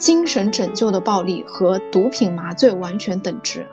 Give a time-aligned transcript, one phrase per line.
[0.00, 3.66] 精神拯救的暴力和毒品麻醉完全等值。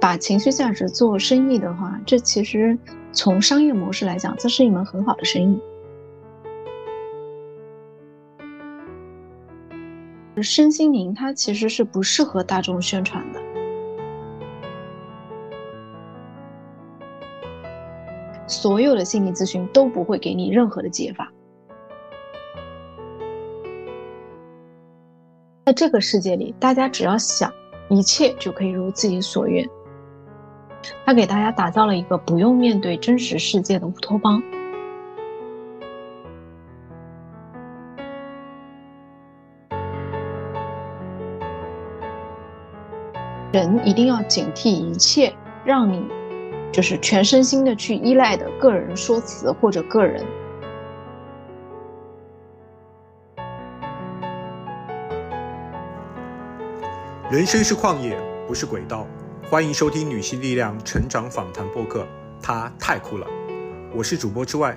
[0.00, 2.76] 把情绪价值做生意的话，这其实
[3.12, 5.62] 从商业模式来讲，这是一门很好的生意。
[10.42, 13.40] 身心灵它其实是不适合大众宣传的，
[18.62, 21.32] 所有的心理咨询都不会给你任何的解法。
[25.66, 27.52] 在这个世界里，大家只要想，
[27.90, 29.68] 一切就可以如自己所愿。
[31.04, 34.40] 他给大家打造了一个不用面对真实世界的乌托邦。
[43.52, 45.34] 人一定要警惕一切
[45.64, 46.08] 让你
[46.72, 50.24] 就是全身心的去依赖的个人说辞或者个人。
[57.30, 59.06] 人生是旷野，不是轨道。
[59.50, 62.06] 欢迎收听女性力量成长访谈播客，
[62.40, 63.26] 她太酷了。
[63.94, 64.74] 我是主播之外，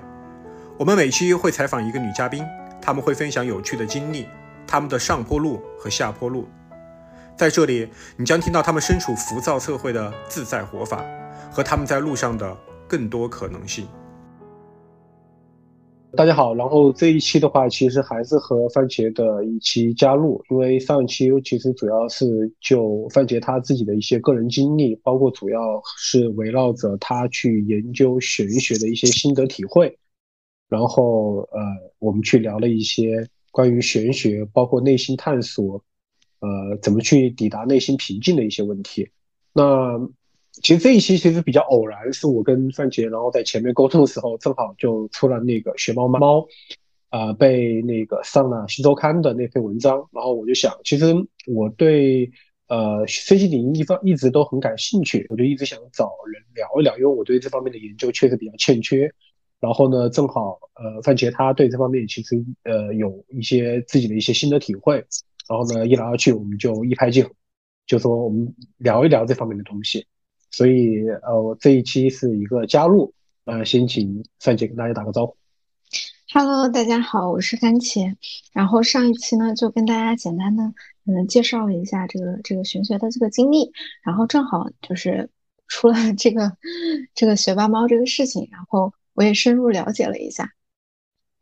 [0.78, 2.44] 我们每期会采访一个女嘉宾，
[2.82, 4.28] 她们会分享有趣的经历，
[4.68, 6.46] 她们的上坡路和下坡路。
[7.38, 11.02] 在这里，你将听到她们身处浮躁社会的自在活法，
[11.56, 12.54] 和他们在路上的
[12.86, 13.88] 更多可能性。
[16.12, 29.98] 大家好，然后这一期的话，其实还是和番茄的一期加入，因为上一期其实主要是就番茄他自己的一些个人经历，包括主要是围绕着他去研究玄学的一些心得体会，
[30.68, 31.62] 然后呃，
[32.00, 35.82] 我们去聊了一些关于玄学，包括内心探索，
[36.42, 39.10] 呃，怎么去抵达内心平静的一些问题。
[39.54, 39.98] 那
[40.62, 46.46] 其实这一期其实比较偶然，是我跟范杰，然后在前面沟通的时候，正好就出了那个学猫猫，
[47.10, 51.14] 啊，被那个上了新周刊的那篇文章，然后我就想，其实
[51.48, 52.32] 我对
[52.68, 59.12] 呃分析领域一方一直都很感兴趣，我就一直想找人聊一聊，因为我对这方面的研究确实比较欠缺。
[59.60, 64.98] 然后呢，正好呃范杰他对这方面其实呃有一些自己的一些心得体会，
[65.50, 67.32] 然后呢一来二去我们就一拍即合，
[67.88, 70.06] 就说我们聊一聊这方面的东西。
[70.56, 75.36] 所以，呃，我这一期是一个加入，呃，先请范姐跟大家打个招呼。
[76.32, 78.16] Hello，大家好，我是番茄。
[78.54, 80.64] 然后上一期呢，就跟大家简单的
[81.06, 83.74] 嗯介绍了一下这个这个玄学的这个经历。
[84.02, 85.30] 然后正好就是
[85.68, 86.56] 出了这个
[87.14, 90.54] 这个学霸猫这个事情，然后我也深入了解了一下，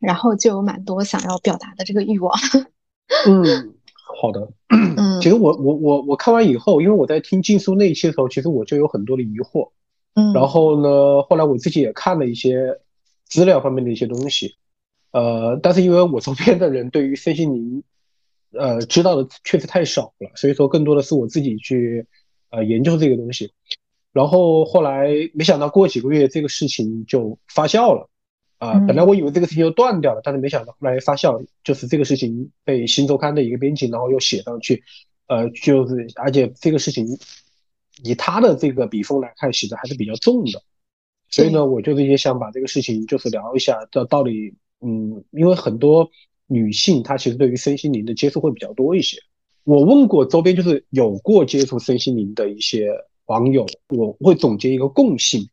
[0.00, 2.36] 然后就有蛮多想要表达的这个欲望。
[3.30, 3.74] 嗯。
[4.20, 9.70] 好的，嗯，其实我我我我看完以后，因为我在听禁书那一期的时候，其实我就有很多的疑惑，
[10.12, 12.78] 嗯，然后呢，后来我自己也看了一些
[13.24, 14.56] 资料方面的一些东西，
[15.12, 17.82] 呃，但是因为我周边的人对于身心灵，
[18.52, 22.06] 呃，知道的确实太少了，所以说更多的是我自己去
[22.50, 23.50] 呃研究这个东西，
[24.12, 28.10] 然后后来没想到过几个月这个事情就发酵了。
[28.58, 34.84] 啊，本来我以为这个事情就断掉了，但是没想到后来发酵，就是这个事情被新周刊的一个编辑，然后又写上去，
[35.26, 37.06] 呃，就是而且这个事情
[38.02, 40.62] 以他的这个笔锋来看，写的还是比较重的，
[41.30, 46.10] 所以呢，我就是也想把这个事情就是聊一下，这到底，嗯，因为很多
[46.46, 49.18] 女性她其实对于身心灵的接触会比较多一些，
[49.64, 52.90] 我问过周边就是有过接触身心灵的一些
[53.26, 55.48] 网友，我会总结一个共性。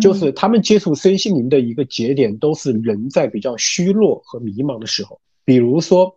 [0.00, 6.16] 就是他们接触身心灵的一个节点，都是人在比较虚弱和迷茫的时候，比如说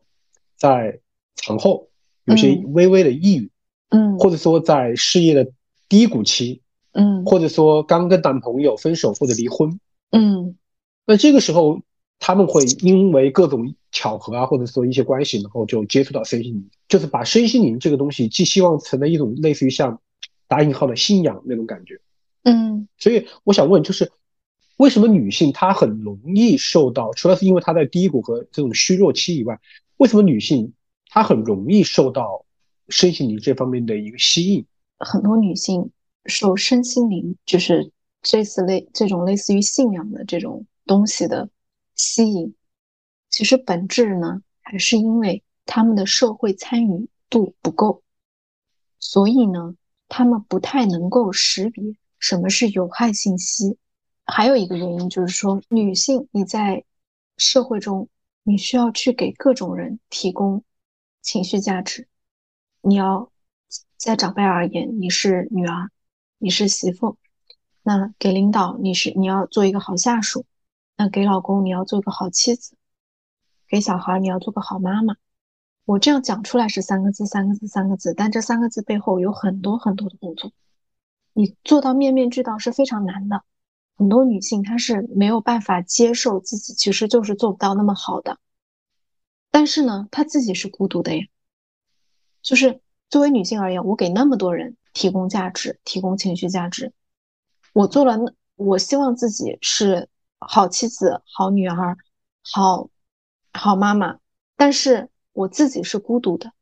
[0.55, 0.99] 在
[1.37, 1.89] 产后
[2.25, 3.50] 有些微微的抑郁，
[3.89, 5.51] 嗯，或者说在事业的
[5.89, 6.61] 低谷期，
[6.94, 9.79] 嗯，或者说刚跟男朋友分手或者离婚，
[10.11, 10.56] 嗯，
[11.06, 11.81] 那这个时候
[12.19, 20.00] 他们会因为各种巧合啊，或者说一些关系，然后就接触到身心灵，就是把身心灵这个东西，寄希望成了一种类似于像
[20.47, 21.99] 打引号的信仰那种感觉。
[22.43, 24.11] 嗯，所以我想问，就是
[24.78, 29.59] 为什么女性她很容易受到，除了是因为她在低谷和这种虚弱期以外，
[29.97, 30.73] 为什么女性
[31.13, 32.43] 她很容易受到
[32.89, 34.65] 身心灵这方面的一个吸引？
[34.97, 35.91] 很多女性
[36.25, 37.91] 受身心灵就是
[38.23, 41.51] 这次类这种类似于信仰的这种东西的
[41.93, 42.55] 吸引，
[43.29, 48.01] 其实本质呢还是因为她们的社会参与度不够，
[48.97, 49.75] 所以呢，
[50.09, 51.95] 她们不太能够识别。
[52.17, 53.77] 什么是有害信息？
[54.25, 56.83] 还有一个原因就是说，女性你在
[57.37, 58.09] 社会中，
[58.41, 60.63] 你需要去给各种人提供
[61.23, 62.08] 情绪价值。
[62.81, 63.31] 你要
[63.97, 65.90] 在长辈而言，你是女儿，
[66.37, 67.16] 你是媳妇；
[67.81, 70.43] 那给领导，你是你要做一个好下属；
[70.97, 72.75] 那给老公你要做个好妻子，
[73.67, 75.16] 给小孩你要做个好妈妈。
[75.85, 80.52] 我这样讲出来是三个字，三个字，三个字，但这三个字背后有很多很多的工作，
[81.34, 83.43] 你做到面面俱到是非常难的。
[83.96, 88.40] 很多女性她是没有办法接受自己其实就是做不到那么好的，
[89.53, 91.23] 但是呢，她自己是孤独的呀。
[92.41, 96.91] 就是作为女性而言，我给那么多人提供价值，提供情绪价值，
[97.72, 98.17] 我做了，
[98.55, 100.09] 我希望自己是
[100.40, 101.97] 好妻子、好女儿、
[102.41, 102.90] 好
[103.53, 104.17] 好妈妈，
[104.58, 105.09] 但是。
[105.35, 106.53] 我自己是孤独的，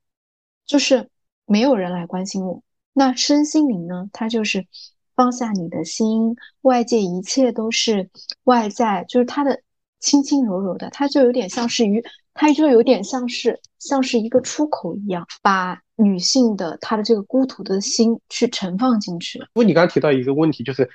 [0.66, 1.10] 就是
[1.46, 2.64] 没有人来关心我。
[2.94, 4.10] 那身心灵呢？
[4.14, 4.66] 它就是
[5.14, 8.10] 放下你的心，外界一切都是
[8.46, 9.62] 外在，就是它的
[10.00, 12.02] 轻轻柔柔的，它就有点像是鱼，
[12.33, 19.39] 它就有点像是像是一个出口一样，把女性的她的这个孤独的心去盛放进去。
[19.39, 20.89] 不过你刚刚提到一个问题，就是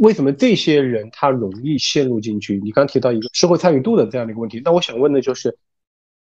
[0.00, 2.60] 为什么这些人他容易陷入进去？
[2.62, 5.58] 你刚提到一个社会参与度的这样的一个问题，那我想问的就是。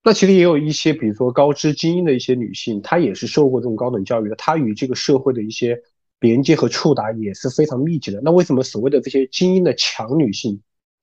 [0.05, 5.83] 那其实也有一些，比如说高知精英的一些女性，她也是受过这种高等教育的，她与这个社会的一些
[6.21, 8.21] 连接和触达也是非常密集的。
[8.23, 10.61] 那为什么所谓的这些精英的强女性，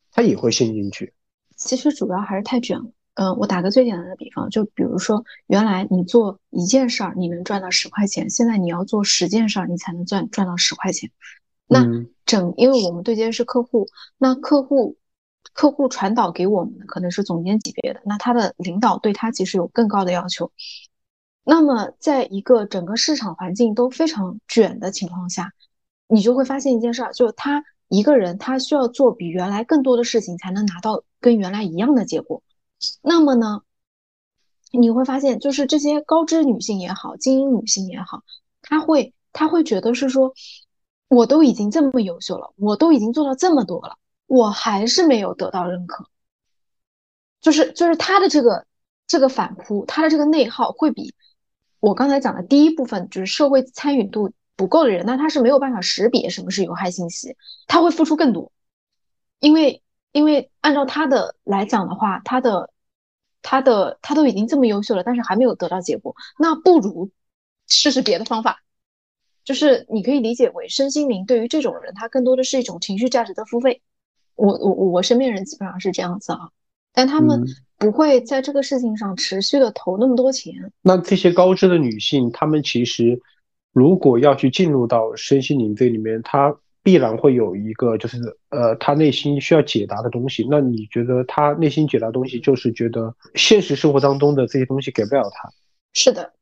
[0.09, 1.11] 她也会陷进去？
[1.57, 2.85] 其实主要还是太卷了。
[3.15, 11.11] 嗯，我打个最简单的比方，就比如说原来你做一件事儿你能赚到十块钱，现在你要做十件事儿你才能赚赚到十块钱。
[11.67, 11.85] 那
[12.25, 13.87] 整，因为我们对接的是客户，
[14.17, 14.97] 那客户。
[15.51, 20.51] 客户传导给我们的可能是总监级别的，那他的领导对他其实有更高的要求。
[21.43, 25.51] 那么，在一个整个市场环境都非常卷的情况下，
[26.07, 32.41] 你就会发现一件事儿，就他一个人他需要做比原来更多的事情，才能拿到跟原来一样的结果。
[33.01, 33.61] 那么呢，
[34.71, 38.23] 你会发现，就是这些高知女性也好，精英女性也好，
[38.61, 40.33] 她会她会觉得是说，
[41.07, 43.97] 我都已经这么优秀了，我都已经做到这么多了。
[44.25, 46.07] 我还是没有得到认可，
[47.39, 48.65] 就是就是他的这个
[49.05, 51.13] 这个反扑，他的这个内耗会比
[51.79, 57.35] 我刚才讲的第一部分就是社会参与度不够的人，那他是没有办法识别什么是有害信息，
[57.67, 58.51] 他会付出更多，
[59.39, 59.83] 因为
[60.13, 62.71] 因为按照他的来讲的话，他的
[63.43, 67.11] 他的他都已经这么优秀了，但是还没有得到结果，那不如
[67.67, 68.63] 试试别的方法，
[69.43, 73.81] 就是你可以理解为身心灵对于这种人，他更多的是一种情绪价值的付费。
[74.35, 76.49] 我我我身边人基本上是这样子啊，
[76.91, 77.43] 但他们
[77.77, 80.71] 不会在这个事情上持续的投那么多钱。
[80.81, 83.21] 那这些高知的女性，她们其实
[83.73, 88.17] 如果要去进入到身心灵这里面，她必然会有一个就是
[88.49, 90.45] 呃，他内心需要解答的东西。
[90.51, 95.49] 那你觉得他内心解答东西，就是觉得现实生活当中的这些东西给不了他？
[95.93, 96.33] 是的，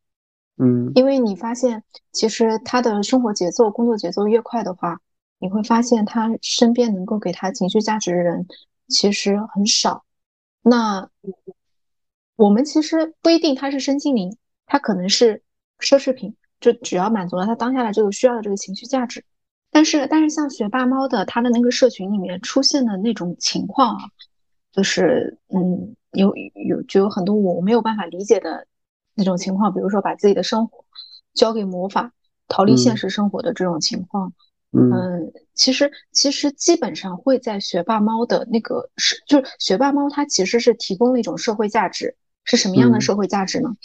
[0.58, 5.00] 嗯，因为你发现其实他的生活节奏、工作节奏越快的话。
[5.44, 8.46] 你会发现，他身边能够给他情绪价值的人
[8.88, 10.06] 其实很少。
[10.62, 11.10] 那
[12.36, 15.42] 我们其实不一定他是身心灵，他可能是
[15.80, 19.26] 奢侈品，就只要满足了他当下的这个需要的这个情绪价值。
[19.72, 24.04] 但是，但是像学霸猫的他的那个社群里面出现的那种情况啊，
[24.72, 26.34] 就是嗯，有
[26.68, 28.68] 有就有很多我没有办法理解的
[29.16, 30.84] 那种情况，比如说把自己的生活
[31.34, 32.12] 交给魔法，
[32.48, 34.34] 逃离现实生活的这种情况。
[34.74, 43.70] 嗯，其实其实基本上会在学霸猫的那个是，就是学霸猫它其实是提供了一种社会价值，是什么样的社会价值呢？
[43.70, 43.78] 嗯，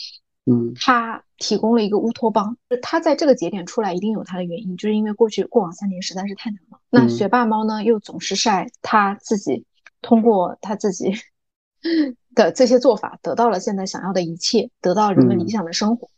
[0.75, 6.79] 它提供了一个乌托邦，他在这个节点出来一定有他的原因，就是因为过去过往三年实在是太难了。
[6.91, 9.65] 那学霸猫呢，又总是晒他自己
[10.03, 11.13] 通过他自己
[12.35, 16.09] 的这些做法得到了现在想要的一切，得到人们理想的生活。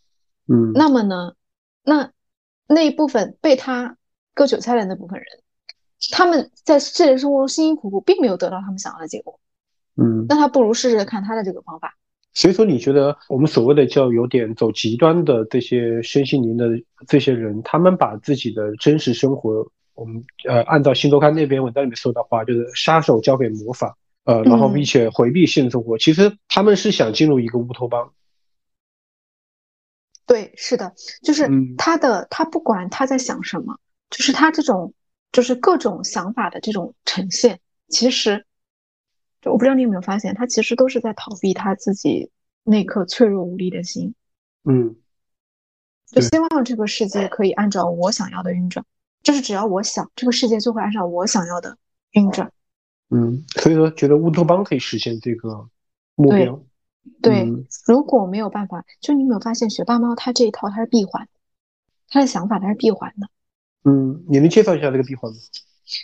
[0.46, 1.34] 嗯，那么呢，
[1.82, 2.12] 那
[2.66, 3.96] 那一部分被他。
[4.34, 5.26] 割韭菜的那部分人，
[6.12, 9.40] 他们在现实生活中辛辛苦苦，并没有得到他们想要的结果。
[9.96, 11.96] 嗯，那他不如试试看他的这个方法。
[12.38, 16.68] 所以说，你觉得我们所谓的叫有点走极端的这些身心灵的
[17.08, 25.98] 这些人，他们把自己的真实生活，我们呃按照新周刊那篇文章里面说的话，就是杀手交给魔法，呃，然后并且回避现实生活。
[25.98, 28.12] 其实他们是想进入一个乌托邦。
[30.24, 30.92] 对，是的，
[31.24, 33.80] 就是他的他不管他在想什么。
[34.10, 34.94] 就是他这种，
[35.32, 38.46] 就是各种想法的这种呈现，其实，
[39.48, 42.30] 我不知道你有没有发现，他其实都是在逃避他自己
[42.64, 44.14] 那颗脆弱无力的心。
[44.64, 44.96] 嗯，
[46.06, 48.84] 就希望这个世界可以按照我想要的运转，
[49.22, 51.76] 就是只要我想，这个世界就会按照我想要的
[52.12, 52.52] 运转。
[53.10, 55.68] 嗯，所以说觉得乌托邦可以实现这个
[56.14, 56.62] 目标。
[57.22, 57.48] 对，
[57.86, 61.26] 如果没有办法，就你有没有发现，学霸猫它这一套它是闭环，
[62.08, 63.28] 它的想法它是闭环的。
[63.84, 65.38] 嗯，你能介绍一下这个闭环吗？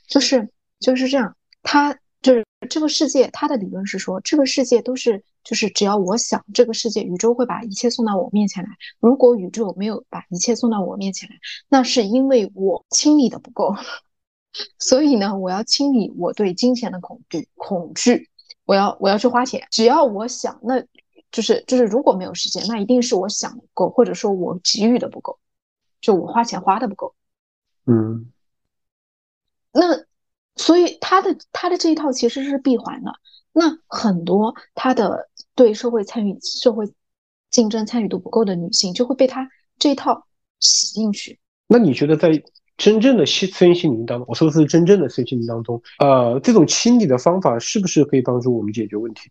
[0.09, 0.49] 就是
[0.79, 8.71] 就是这样，他就是这个世界，他的理论是说，这个世界都是就是只要我想，这个世界宇宙会把一切送到我面前来。
[8.99, 11.37] 如果宇宙没有把一切送到我面前来，
[11.69, 13.75] 那是因为我清理的不够。
[14.81, 18.31] 所以呢，我要清理我对金钱的恐惧，恐惧，
[18.64, 19.66] 我要我要去花钱。
[19.71, 20.83] 只要我想，那
[21.31, 25.38] 就是就是如果没有时间，那一定是我想的不够，或者说我给予的不够，
[26.00, 27.14] 就我花钱花的不够。
[27.85, 28.33] 嗯，
[29.73, 30.07] 那
[30.57, 33.13] 所以他的他的这一套其实是闭环的。
[33.53, 36.93] 那很多他的对社会参与、社会
[37.51, 40.27] 竞争参与度不够的女性，就会被他这一套
[40.61, 41.39] 洗进去。
[41.67, 42.43] 那你觉得在？
[42.77, 49.31] 真正的身身心灵当中，我说的是真正的身心灵当中，呃，这种清理的方法是不是可以帮助我们解决问题？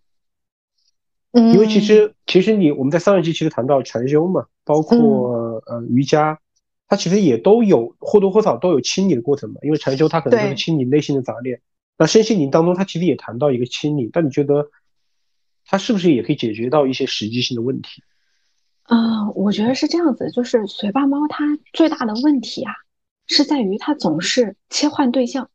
[1.33, 6.39] 嗯，因为其实其实你我们在上一期其实谈到禅修嘛，包括呃瑜伽，
[6.87, 9.55] 它其实也都有或多或少都有清理的过程嘛。
[9.63, 11.61] 因为禅修它可能就是清理内心的杂念，
[11.97, 14.09] 那身心灵当中它其实也谈到一个清理。
[14.11, 14.69] 但你觉得
[15.65, 18.03] 它是不是也可以解决到一些实际性的问题？
[18.83, 22.73] 啊，我觉得是这样子，就是学霸猫它最大的问题啊。
[23.25, 25.49] 是在于它总是切换对象，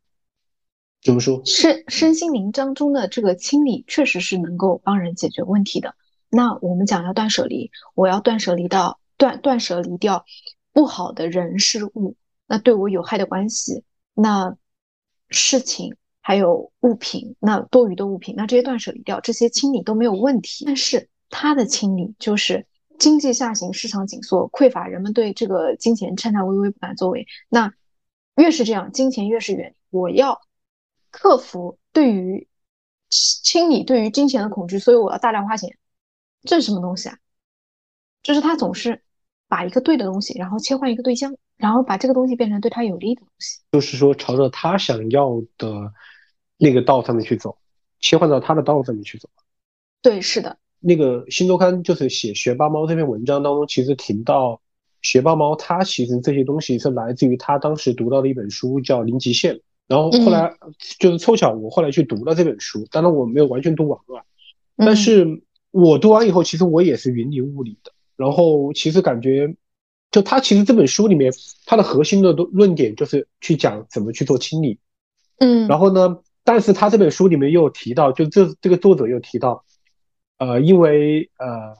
[1.02, 1.42] 怎么说？
[1.44, 5.94] 身身心灵当中的这个清理，确实是能够帮人解决问题的。
[6.30, 10.24] 那我们讲要断舍离，我要断舍离到断断舍离掉
[10.72, 13.84] 不好的人事物，那对我有害的关系，
[14.14, 14.56] 那
[15.30, 20.64] 事情还有物品，那多余的物品，那这些断舍离掉，这些清理都没有问题。
[20.64, 22.66] 但是他的清理就是。
[22.98, 27.28] 经济下行，市场紧缩，匮乏，人们对这个金钱颤颤巍巍，不敢作为。
[27.48, 27.72] 那
[28.34, 29.76] 越是这样，金钱越是远。
[29.90, 30.40] 我要
[31.12, 32.48] 克服对于
[33.08, 35.78] 清理对于金钱的恐惧，所以我要大量花钱。
[36.42, 37.16] 这是什么东西啊？
[38.24, 39.00] 就是他总是
[39.48, 43.60] 把一个对的东西，然后切换一个对象，然后把这个东西变成对他有利的东西。
[43.72, 45.92] 就是说，朝着他想要的
[46.58, 47.56] 那个道上面去走，
[48.00, 49.28] 切换到他的道上面去走。
[50.02, 50.58] 对，是的。
[50.80, 54.60] 那个新周刊就是写学霸猫这篇文章当中，其实提到
[55.02, 59.54] 学霸猫，它其实这些东西是来自于他当时读到的一本书，叫《零极限》。
[59.88, 60.54] 然后后来
[61.00, 64.22] 就是凑巧，我后来去读了这本书，当然我没有完全读完啊。
[64.76, 67.90] 但是我读完以后，其实我也是云里雾里的。
[68.18, 69.54] 然后其实感觉，
[70.10, 71.32] 就他其实这本书里面，
[71.64, 74.80] 它的核心的论点就是去讲怎么去做清理。
[75.38, 75.68] 嗯。
[75.68, 79.64] 然后呢，但是他这本书里面又提到，就这这个作者又提到。
[80.38, 81.76] 呃，因为呃，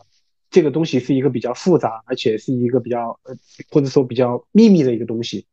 [0.51, 3.37] 这个东西是一个比较复杂，而且是一个比较呃，
[3.71, 5.47] 或者说比较秘密的一个东西，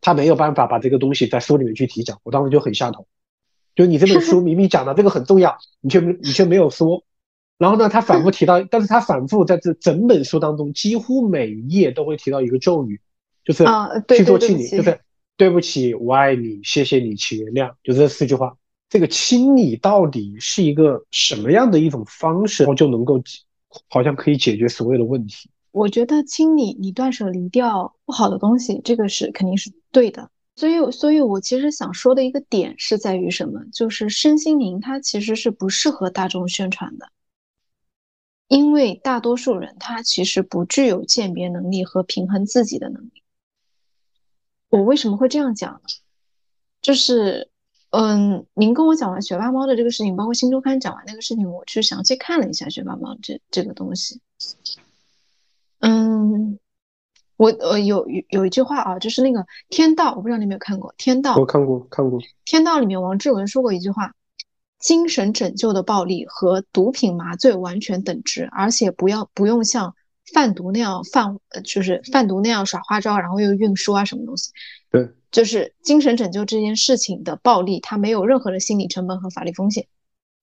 [0.00, 2.20] 他没有办法把这个东西在书里面去提讲。
[2.22, 3.06] 我当时就很下头，
[3.74, 7.04] 就你这本书明明讲的这个很重要，你却没你却没有说。
[7.62, 13.00] 然后呢，他反复提到，但是他反复在这整本书当中，几乎每一页都会提到一个咒语，
[13.44, 13.64] 就是
[14.08, 14.98] 去做清理，就是
[15.36, 18.56] 对不起，我爱你，谢谢你，请原谅，就这四句话。
[18.88, 23.22] 这个清理到底是一个什么样的一种方式，然后就能够
[23.88, 25.48] 好像可以解决所有的问题？
[25.70, 30.28] 我觉得清理你断舍离掉不好的东西，这个是肯定是对的。
[30.56, 33.60] 所以，所以我其实想说的一个点是在于什么？
[33.72, 37.06] 就是身心灵它其实是不适合大众宣传的，
[38.48, 43.22] 因为大多数人他其实不具有鉴别能力和平衡自己的能力。
[44.68, 45.80] 我为什么会这样讲呢？
[46.80, 47.48] 就是。
[47.94, 54.18] 嗯，您跟我讲完学霸猫的这个事情，包括新周刊讲完那个事情，我去详细看了一下学霸猫这这个东西。
[55.80, 56.58] 嗯，
[57.36, 61.34] 我呃有有有一句话啊，就是那个《天道》，我不知道你有没有看过《天道》。
[61.38, 62.18] 我看过，看过。
[62.46, 64.14] 《天道》里面王志文说过一句话
[64.82, 69.94] ：“精神拯救的暴力和毒品麻醉完全等值，而且不要不用像
[70.34, 74.50] 贩毒那样贩，就是贩毒那样耍花招，然后又运输啊什么东西。”
[74.92, 75.08] 对。
[75.30, 79.86] 就是精神拯救这件事情的暴力，它没有任何的心理成本和法律风险。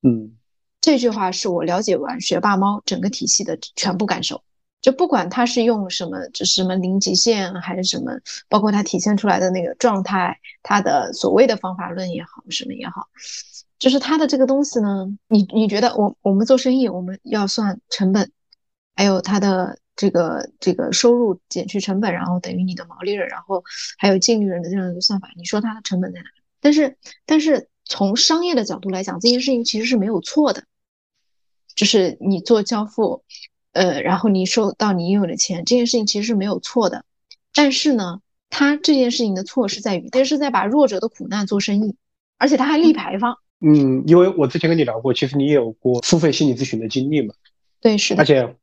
[0.02, 0.36] 嗯，
[0.82, 4.42] 这句话是我了解完学霸猫整个体系的全部感受。
[4.82, 8.14] 就不管他是用什么，就是什么零极限还是什么，
[8.48, 13.08] 包括他体现出来的那个状态，他的所谓的方法论也好，什么也好，
[13.80, 18.32] 就是他的这个东西呢，你你觉得我我们做生意我们要算成本，
[18.96, 19.80] 还有他的。
[20.00, 23.62] 这个这个收入减去成本，然后等于你的毛利润，然后
[23.98, 26.26] 还有净利润的这样一个算法，你说它的成本在哪？
[26.62, 30.64] 但是但是从商业的角度来讲，这件事情其实是没有错的，
[31.76, 33.26] 就是你做交付，
[33.74, 37.04] 呃，然后你收到你应有的钱，这件事情其实是没有错的。
[37.54, 41.98] 但是呢，他这件事情的错是在于，他是在把弱者的苦难做生意，
[42.38, 43.34] 而且他还立牌坊。
[43.34, 47.34] 嗯，因为我之前跟你聊过，其实你也有过付费心理咨询的经历嘛？
[47.82, 48.56] 对，是的，而且。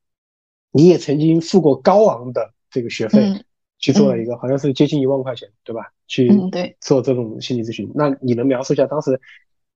[0.72, 3.42] 你也曾经付过高昂的这个学费
[3.78, 5.90] 去做了一个，好像是接近一万块钱，对吧？
[6.06, 6.30] 去
[6.82, 7.90] 做这种心理咨询。
[7.94, 9.18] 那你能描述一下当时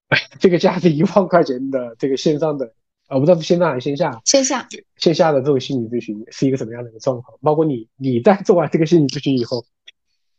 [0.09, 2.75] 哎这个价值一万块钱的这个线上的，
[3.07, 4.21] 啊，不知道是线上还是线下？
[4.27, 7.39] 线下，线下的这种心理咨询是一个什么样的一个状况？
[7.41, 9.65] 包括你你在做完这个心理咨询以后，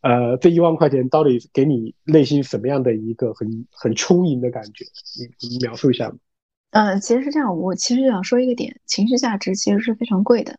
[0.02, 4.86] 呃，这一万块钱到底给你内心什么样的一个很很充盈的感觉？
[5.40, 6.18] 你你描述一下吗？
[6.72, 10.58] 嗯，其实是这样，我其实想说一个点，情绪价值其实是非常贵的，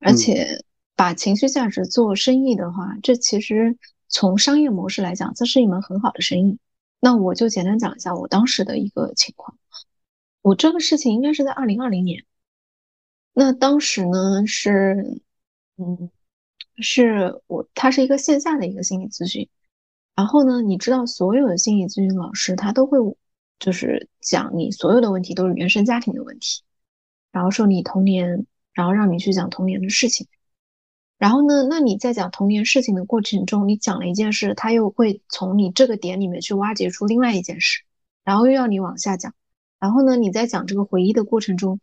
[0.00, 0.64] 而且
[0.96, 3.76] 把情绪价值做生意的话，这其实
[4.08, 6.58] 从商业模式来讲，这是一门很好的生意。
[7.00, 9.58] 那我就简单讲一下我当时的一个情况，
[10.40, 12.24] 我这个事情应该是在二零二零年，
[13.34, 15.20] 那当时呢是，
[15.76, 16.10] 嗯，
[16.78, 19.48] 是我他是一个线下的一个心理咨询，
[20.14, 22.98] 然后呢，你知道所有的心理咨询老师他都会。
[23.58, 26.64] 就是讲你所有的问题都是原生家庭的问题，
[27.30, 30.26] 然后说你童年，然后让你去讲童年的事情，
[31.16, 37.84] 然后呢，那你在讲童年事情的过程中，你讲了一件事，他又会从你这个点里面去挖掘出另外一件事，
[38.24, 39.32] 然后又要你往下讲，
[39.78, 41.78] 然后呢，你在讲这个回忆的过程中，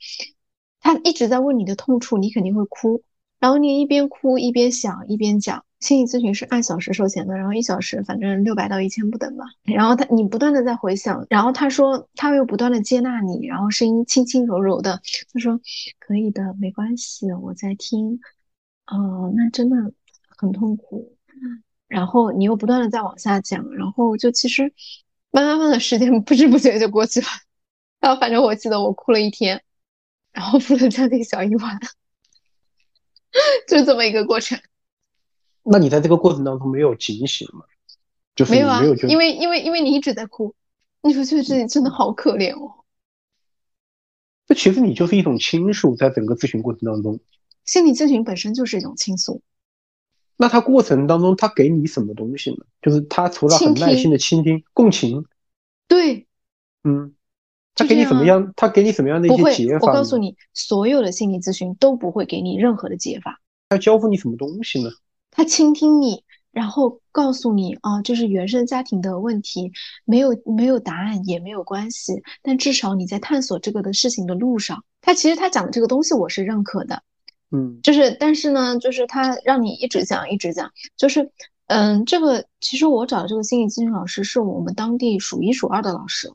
[0.82, 3.04] 他一直在问你的痛处，你肯定会哭，
[3.40, 5.64] 然后你一边哭一边想一边讲。
[5.80, 9.46] 心理咨询是按小时收钱的，然后一小时反正六百到一千不等吧。
[9.64, 15.62] 然后他你不断的在回想，然后他说他又不断的接纳你，然后声音轻轻柔柔的，他说
[15.98, 18.20] 可以的，没关系，我在听。
[18.88, 19.78] 哦，那真的
[20.36, 21.16] 很痛苦。
[21.88, 24.74] 然后你又不断的在往下讲，然后就其实
[25.32, 27.28] 慢慢慢的时间 不知不觉就过去了。
[28.02, 29.64] 然后反正我记得我哭了一天，
[30.34, 31.80] 然后付了将近小一晚，
[33.68, 34.60] 就这么一个过程。
[35.64, 37.66] 那你在这个过程当中没有警醒吗？
[38.36, 40.56] 就是没有啊，因为因为因为你一直在哭，
[41.02, 42.86] 你就觉得自己真的好可怜哦。
[44.48, 47.20] 这其实你就是一种倾诉，在整个咨询过程当中，
[47.66, 49.42] 心理咨询本身就是一种倾诉。
[50.38, 52.66] 那他过程当中，他给你什么东西呢？
[52.82, 55.26] 就是他除了很耐心的倾听、共情，
[55.88, 56.26] 对，
[56.86, 57.14] 嗯，
[57.80, 58.54] 他给你什么样？
[58.56, 59.88] 他给你什么样的一些解法？
[59.88, 63.40] 我告诉你，所有的心理咨询都不会给你任何的解法。
[63.70, 64.90] 他交付你什么东西呢？
[65.32, 69.72] 他倾听你，然后告诉你啊，就是原生家庭的问题，
[70.06, 77.04] 没有没有答案也没有关系，但至少你在探索这个的事情的路上，他其实他讲的这个东西我是认可的，
[77.52, 81.30] 嗯，就是但是呢，就是他让你一直讲一直讲，就是
[81.68, 86.34] 嗯，这个其实我找的这个心理咨询老师是我们当地数一数二的老师，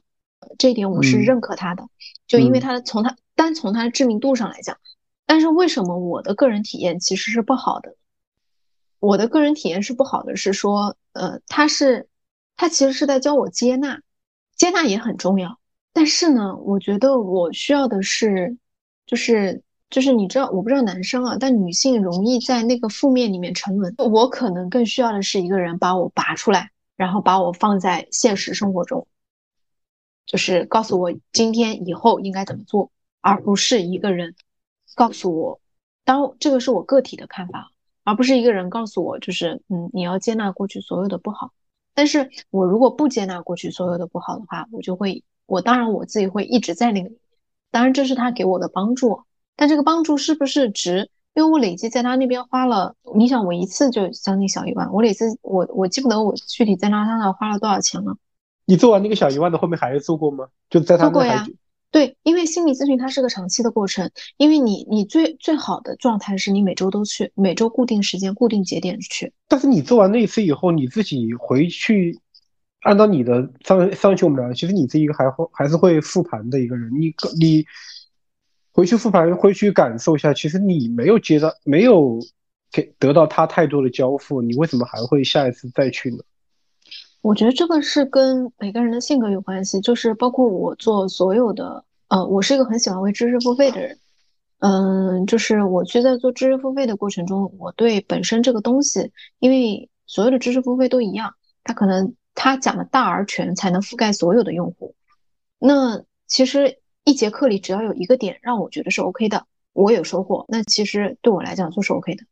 [0.59, 1.85] 这一点我是认可他的，
[2.27, 4.77] 就因为他从他单从他的知名度上来讲，
[5.27, 7.97] 但是为什么我的个人体验其实是不好的？
[9.01, 12.09] 我的个人体验是不好的，是说，呃，他是，
[12.57, 14.01] 他其实是在教我接纳，
[14.57, 15.59] 接纳也很重要。
[15.93, 18.57] 但是呢，我觉得我需要的是，
[19.05, 23.95] 就是，就是你知道，我不知道男生啊，但女性容易在那个负面里面沉沦。
[23.99, 29.07] 我可能更需要的是一个人把我拔出来，然后把我放在现实生活中，
[30.27, 34.35] 就是告诉我今天以后应该怎么做，而不是一个人
[34.95, 35.61] 告诉我。
[36.05, 37.71] 当，这个是我个体的看法。
[38.07, 41.53] 而不是一个人告诉我，就是嗯，你要接纳过去所有的不好。
[41.95, 47.21] 但是我如果不接纳过去所有的不好的话，我就会，我当然我自己会一直在那个里面。
[47.71, 49.23] 当然这是他给我的帮助，
[49.57, 51.11] 但这个帮助是不是值？
[51.33, 58.19] 因为我累计在他那边花了，你想我一次就将近小一万，我累计我我记不得我具体在他那花了多少钱了。
[58.67, 60.49] 你做完那个小一万的，后面还做过吗？
[60.71, 61.47] 就在他们还。
[61.91, 69.33] 对，因为心理咨询它是个长期的过程，因为你你最最好的状态是你每周都去，每周固定时间、固定节点去。
[69.47, 72.19] 但是你做完那一次以后，你自己回去，
[72.81, 76.91] 按照你的上上期我们聊，其实你是一个还会还是会复盘的一个人。
[76.99, 77.65] 你你
[78.73, 82.19] 回去复盘，回去感受一下，其实你没有接到，没有
[82.73, 86.25] 给得到他太多的交付，你为什么还会下一次再去呢？
[87.25, 93.99] 我觉得这个是跟每个人的性格有关系，就是包括我做所有的，呃，我是一个很喜欢为知识付费的人，
[94.59, 104.95] 嗯，就是我去在做知识付费的过程中，我对本身这个东西，因为所有的知识付费都一样，它可能它讲的大而全，才能覆盖所有的用户。
[105.59, 112.25] 那其实一节课里只要有一个点让我觉得是 OK 的，我有收获，那其实对我来讲就是 OK 的。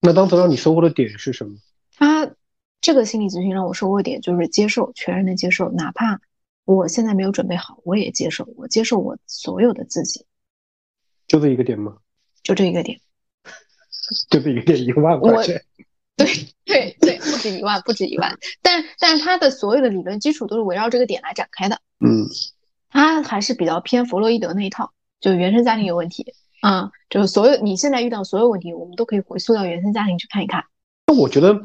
[0.00, 1.56] 那当时让你收获的点是什么？
[1.98, 2.30] 他。
[2.86, 6.20] 这个心理咨询让我收获点就是接受，全然的接受，哪怕
[6.64, 10.24] 我现在没有准备好，我也接受，我接受我所有的自己。
[11.26, 11.96] 就这一个点吗？
[12.44, 13.00] 就这一个点。
[14.30, 15.60] 就这一个点，一万块钱。
[16.14, 16.26] 对
[16.64, 18.32] 对对，不止一万，不止一万。
[18.62, 21.80] 但但他的所有的理论基础都是围绕这个点来展开的。
[21.98, 22.28] 嗯。
[22.88, 26.24] 他还是比较偏弗洛伊德那一套，就原生家庭有问题
[26.60, 30.66] 啊，就是所有你现在遇到所有问题，我们都可以回溯到原生家庭去看一看。
[31.08, 31.60] 那我觉得。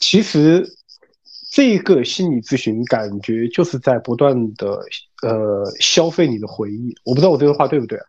[0.00, 0.76] 其实，
[1.50, 4.80] 这个心理咨询感觉就是在不断的
[5.22, 6.94] 呃消费你的回忆。
[7.04, 8.06] 我不知道我这个话对不对啊？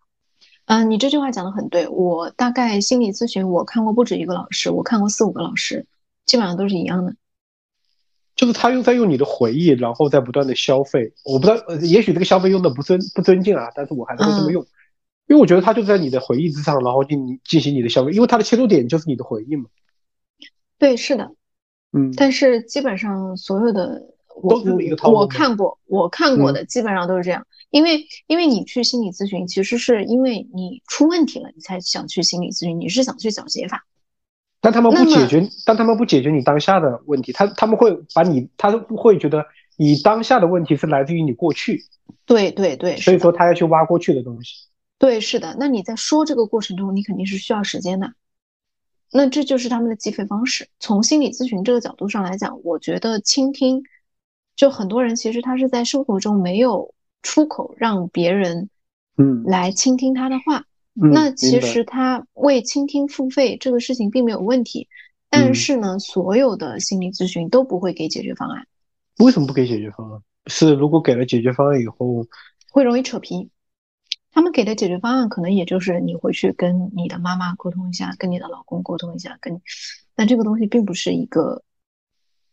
[0.65, 1.87] 嗯，你这句话讲的很对。
[1.87, 5.87] 我大概心理咨询，我看过不止一个老师，我看过四五个老师，
[6.25, 7.15] 基本上都是一样的。
[8.35, 11.11] 就是他又在用你的回忆，然后在不断的消费。
[11.25, 14.61] 我不知道，呃，也许这个消费用的不尊不尊敬啊，但是我还是会这么用，
[15.27, 19.65] 因为我觉得他就在你的回忆之上，然后进进行你的消费，因为他的切入点就是你的回忆嘛。
[20.77, 21.31] 对，是的，
[21.91, 22.13] 嗯。
[22.15, 24.01] 但是基本上所有的
[24.41, 24.61] 我
[25.11, 27.45] 我看过我看过的基本上都是这样。
[27.71, 33.85] 因为，因为你去心理咨询，其实是因为你出问题了，你才想去心理咨询，你是想去找解法。
[34.59, 39.45] 但他们不解决，但他们不解决你当下的问题，他他们会把你，他不会觉得
[39.77, 41.85] 你当下的问题是来自于你过去。
[42.25, 42.97] 对对对。
[42.97, 44.67] 所以说他要去挖过去的东西。
[44.97, 45.55] 对，是的。
[45.59, 48.13] 那你在说这个过程中，你肯定是需要时间的。
[49.11, 50.67] 那这就是他们的计费方式。
[50.79, 53.83] 从心理咨询这个角度上来讲，我觉得倾听，
[54.55, 56.93] 就很多人其实他是在生活中没有。
[57.21, 58.69] 出口让别人，
[59.17, 64.87] 嗯，来倾听他的话，那其实他为倾听付费这个事情并没有问题，
[65.29, 68.65] 但是呢，所有的心理咨询都不会给解决方案。
[69.17, 70.21] 为什么不给解决方案？
[70.47, 72.25] 是如果给了解决方案以后，
[72.71, 73.49] 会容易扯皮。
[74.31, 79.61] 他们给的解决方案可能也就是你回去跟你的妈妈沟通一下，跟你的老公沟通一下，跟，
[80.15, 81.63] 但这个东西并不是一个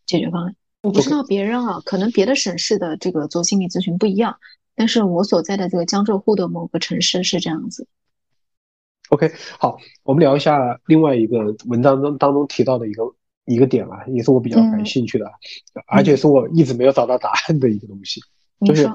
[0.06, 0.56] 解决方案。
[0.82, 4.38] 我不知道别人啊，可能别的省市的这个做心理咨询不一样，
[4.74, 7.88] 但是我所在的这个江浙沪的某个城市是这样子。
[9.08, 13.02] OK，好，我们聊一下另外一个文章中当中提到的一个
[13.44, 15.30] 一个点啊，也是我比较感兴趣的，
[15.86, 18.20] 而且是我一直没有找到答案的一个东西，
[18.64, 18.90] 就是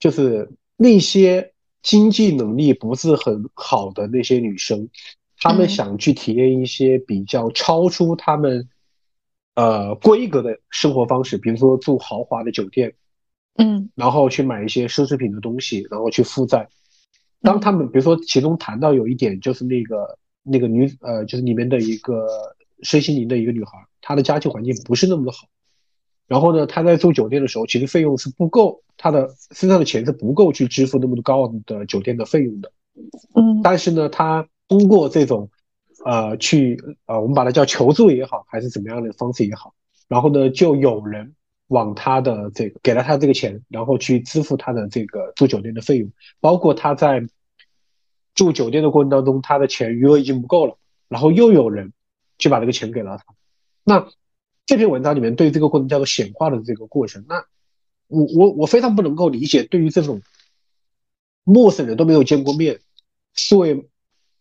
[0.00, 1.52] 就是那些
[1.88, 4.90] 经济能力不是很好的那些女生，
[5.38, 8.68] 她们想去体验一些比较超出她们。
[9.54, 12.94] 呃，规格的生活方式，比如说住豪华的酒店，
[13.56, 16.68] 嗯，然后去买一些奢侈品的东西，然后去负债。
[17.40, 22.28] 当他们比如说其中谈到有一点，就是那个那个女呃，就是里面的一个
[22.82, 25.48] 身心灵的一个女孩，她的家庭环境不是那么的好。
[26.28, 32.70] 然后呢，他在住酒店的时候，其实费用是不够，他的身上的钱是不够去支付那么多高昂的酒店的费用的。
[33.34, 35.50] 嗯，但是呢，他通过这种。
[36.04, 39.74] 呃，去呃，我们把它叫求助也好，还是怎么样的方式也好，
[40.06, 41.34] 然后呢，就有人
[41.66, 47.26] 往他的这个给了他这个钱，然后去支付他的这个住酒店的费用，包括他在
[48.32, 51.92] 住酒店的过程当中，他的钱余额已经不够了，然后又有人
[52.38, 53.24] 去把这个钱给了他。
[53.82, 54.06] 那
[54.68, 57.42] 这篇文章里面对这个过程叫做显化的这个过程，那
[58.06, 60.20] 我我我非常不能够理解，对于这种
[61.42, 62.78] 陌生人都没有见过面，
[63.32, 63.88] 素未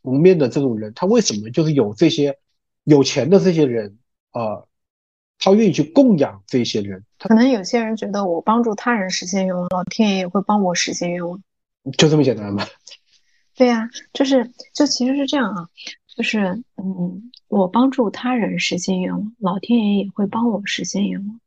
[0.01, 2.37] 谋面的这种人，他为什么就是有这些
[2.83, 3.97] 有钱的这些人
[4.31, 4.65] 啊？
[5.39, 7.05] 他愿意去供养这些人。
[7.19, 11.41] 可能有些人觉得我帮助他人实现愿望，老天爷也会帮我实现愿望，
[11.97, 12.67] 就这么简单吗？
[13.55, 15.69] 对呀，就是就其实是这样啊，
[16.15, 16.39] 就是
[16.75, 21.39] 嗯，我帮助他人实现愿望，老天爷也会帮我实现愿望。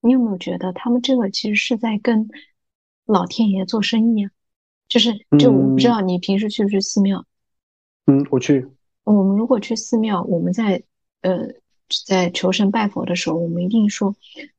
[0.00, 2.28] 你有没有觉得他们这个其实是在跟
[3.06, 4.30] 老天爷做生意啊？
[4.88, 7.24] 就是就我不知道你平时去不去寺庙。
[8.06, 8.68] 嗯，我去。
[9.02, 10.82] 我们如果去寺庙，我们在
[11.22, 11.48] 呃
[12.06, 14.14] 在求神拜佛的时候，我们一定说，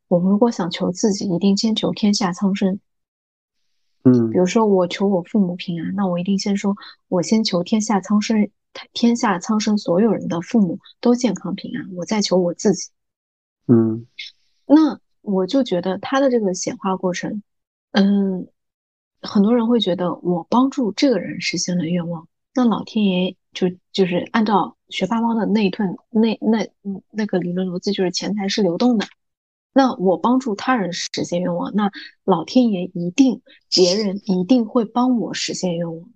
[0.08, 2.80] 我们如果想求自己，一定先求天下苍生。
[4.08, 6.76] 嗯，比如说我求我父母平安，那我一定先说，
[7.10, 8.50] 我先求天下苍生，
[8.94, 12.90] 天下苍生所有人的父母都健康平安，我再求我自己。
[13.68, 14.06] 嗯，
[14.66, 17.42] 那我就觉得他的这个显化过程，
[17.92, 18.48] 嗯，
[19.22, 22.28] 很多人会觉得我帮助这个人实现了愿望。
[22.56, 26.68] 那老天爷就就是按照学霸猫的那一段那那
[27.12, 29.06] 那个理论逻辑，就是钱财是流动的。
[29.78, 31.92] 那我帮助他人实现愿望，那
[32.24, 36.10] 老天爷一定别人一定会帮我实现愿望。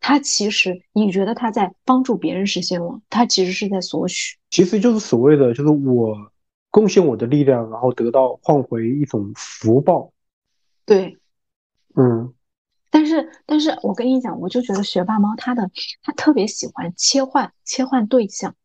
[0.00, 6.32] 他其实你觉得他在帮助别人实现愿望，他其实是在索取，其实就是所谓的就是我
[6.72, 10.12] 贡献我的力量，然后得到换回一种福报。
[10.84, 11.16] 对，
[11.94, 12.34] 嗯。
[12.90, 15.70] 但是，但是我跟你讲，我就觉得学霸猫它的
[16.02, 18.56] 它特别喜欢切换切换对象。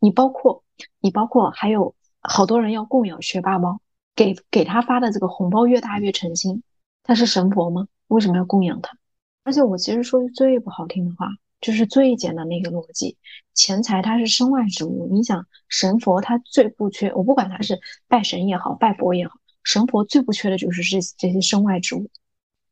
[0.00, 0.64] 你包括
[1.00, 1.94] 你包括还有
[2.28, 3.80] 好多人要供养学霸猫，
[4.14, 6.62] 给给他发的这个红包越大越诚心。
[7.02, 7.88] 他是神佛吗？
[8.08, 8.96] 为什么要供养他？
[9.44, 11.28] 而且我其实说句最不好听的话，
[11.60, 13.16] 就是最简单的一个逻辑，
[13.54, 15.08] 钱财它是身外之物。
[15.10, 22.10] 你想神佛他最不缺，我不管他是拜神也好，拜佛也好，神佛最不缺的就是这这些身外之物。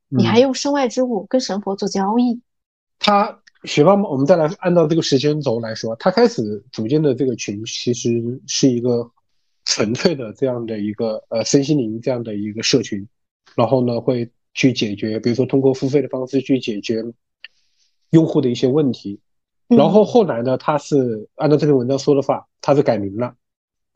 [0.09, 2.40] 你还用身外之物跟神佛做交易？
[2.99, 9.11] 他学霸猫，我们再来按照这个时间轴来说，他开始组建的这个群其实是一个
[9.66, 13.07] 纯粹的这样的一个呃身心灵这样的一个社群，
[13.55, 17.05] 然后呢会去解决，比如说通过付费的方式去解决
[18.11, 19.20] 用户的一些问题。
[19.68, 23.35] 然后后来呢，他是按照这篇文章说的话，他是改名了，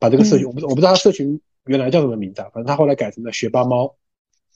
[0.00, 3.94] 把这个社群我不我不知道他社群原来叫什么名字，啊，反正他后来改成了学霸猫，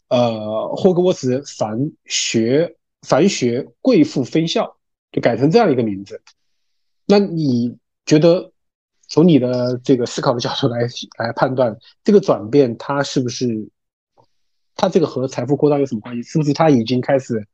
[0.09, 4.77] 呃，霍格沃茨凡学凡学贵妇分校，
[5.12, 6.20] 就改成这样一个名字。
[7.07, 8.50] 那你觉得
[9.14, 10.81] 从你的这个思考的角度来
[11.18, 13.70] 来判断，这个转变它是不是，
[14.74, 16.22] 它这个和财富扩张有什么关系？
[16.24, 17.46] 是不是它已经开始？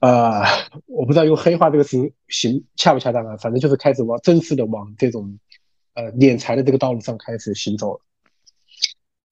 [0.00, 0.42] 呃，
[0.86, 5.38] 我不知道用黑化这个词行恰不恰当啊，反正就是开始往正式的往这种
[5.94, 8.00] 呃敛财的这个道路上开始行走了。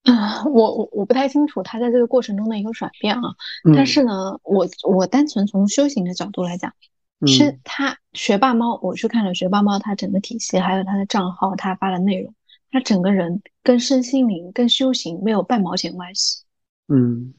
[0.09, 3.35] 啊，我我我不太清楚他在这个过程中的一个转变啊，
[3.75, 6.71] 但是呢，我我单纯从修行的角度来讲，
[7.27, 12.33] 是他学霸猫，我去看了学霸猫，他整个体系，还有他的账号，他发的内容，
[12.71, 16.43] 他整个人跟身心灵、跟修行没有半毛钱关系。
[16.87, 17.33] 嗯。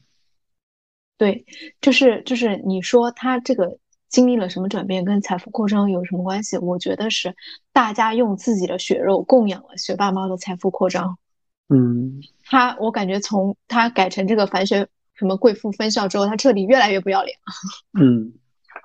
[1.17, 1.45] 对，
[1.81, 6.59] 就是就是你说他这个经历了什么转变，跟财富扩张有什么关系？
[6.59, 7.35] 我觉得是
[7.73, 11.17] 大家用自己的血肉供养了学霸猫的财富扩张。
[11.69, 17.53] 嗯，他我感觉从他改成这个凡学什么贵妇分校之后，他彻底越来越不要脸了。
[17.99, 18.33] 嗯，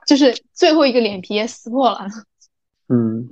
[0.06, 2.06] 就是最后一个脸皮也撕破了。
[2.88, 3.28] 嗯，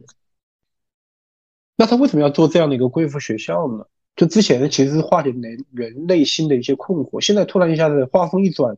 [1.76, 3.84] 那他为什么要做这样的一个贵妇学校呢？
[4.16, 8.76] 就之前其实是化解人人内心的一些困惑，现在突然一下子画风一转，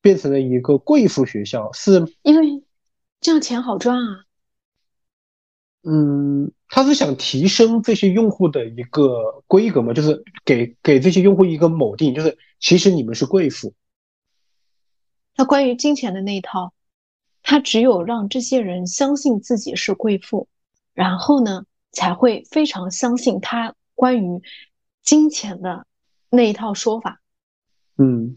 [0.00, 2.64] 变成了一个贵妇学校，是因为
[3.20, 4.24] 这样钱好赚啊。
[5.82, 13.72] 嗯，他是想提升这些用户的一个规格嘛，就是给给这些用户一个锚定，就是其实你们是贵妇。
[15.36, 16.72] 那关于金钱的那一套，
[17.42, 20.48] 他只有让这些人相信自己是贵妇，
[20.94, 24.42] 然后呢，才会非常相信他关于。
[25.02, 25.86] 金钱的
[26.28, 27.22] 那一套说法，
[27.96, 28.36] 嗯，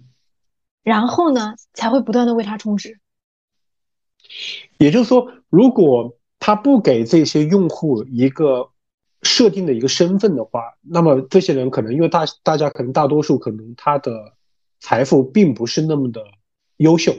[0.82, 3.00] 然后呢，才会不断的为他充值。
[4.78, 8.72] 也就是说，如果他不给这些用户一个
[9.24, 14.34] 设定的一个身份的话，那么这些人可能因为大大家可能大多数可能他的
[14.80, 16.24] 财富并不是那么的
[16.78, 17.14] 优秀，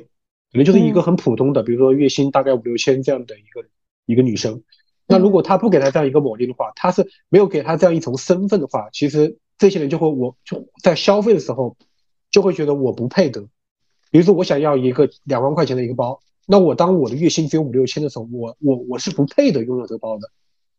[0.54, 3.68] 可能就是一个很普通的，比如说月薪大概五六千这样的一个
[4.06, 4.62] 一个女生。
[5.04, 11.76] 那如果他不给她这样一个锚定的话，他是没有给她这样一层身份的话，其实这些人就会我就在消费的时候
[12.30, 13.40] 就会觉得我不配得。
[14.12, 20.30] 比如说我想要一个两万块钱的一个包，那我当我的月薪只有五六千的时候，我我我是不配得拥有这个包的，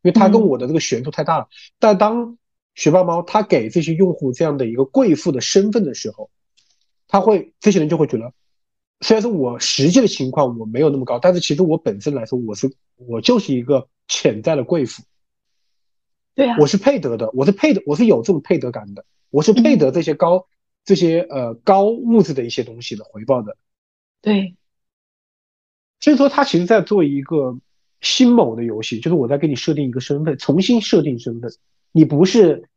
[0.03, 1.49] 因为它跟我的这个悬殊太大了。
[1.79, 2.37] 但当
[2.75, 6.29] 学霸猫他给这些用户这样的一个贵妇的身份的时候，
[7.09, 8.31] 他会这些人就会觉得。
[9.01, 15.03] 虽然说我实际的情况我没有那么高，但是其实我本身来说，我是我就是一个潜在的贵妇，
[16.33, 20.47] 对啊，我是配得的，我是配的，我是有这种配得感的，我是配得这些高
[20.85, 23.57] 这些呃高物质的一些东西的回报的，
[24.21, 24.55] 对，
[25.99, 27.59] 所以说他其实在做一个
[27.99, 31.51] 新某的游戏，就是我在给你设定一个身份，重新设定身份，
[31.91, 32.69] 你不是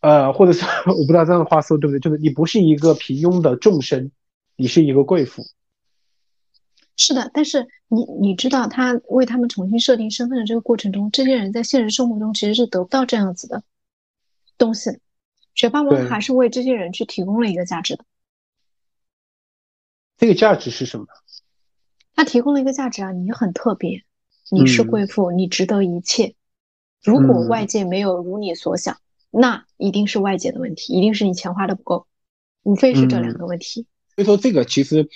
[0.00, 4.10] 呃，或者是 我不知道这样的话说对不对，就是你不是一个平庸的众生。
[4.60, 5.46] 你是一个贵妇，
[6.94, 13.62] 是的，但是你你知道，他为他们重新设定身份的这个过程中，这些人在现实生活中其实是得不到这样子的
[14.58, 15.00] 东西。
[15.54, 18.04] 学霸们还是为这些人去提供了一个价值的。
[20.18, 21.06] 这个价值是什么？
[22.14, 24.04] 他提供了一个价值啊，你很特别，
[24.50, 26.34] 你是贵妇，你值得一切。
[27.02, 28.98] 如果外界没有如你所想，
[29.30, 32.06] 那一定是外界的问题，一定是你钱花的不够，
[32.62, 33.86] 无非是这两个问题。
[34.16, 35.08] 所以说，这个其实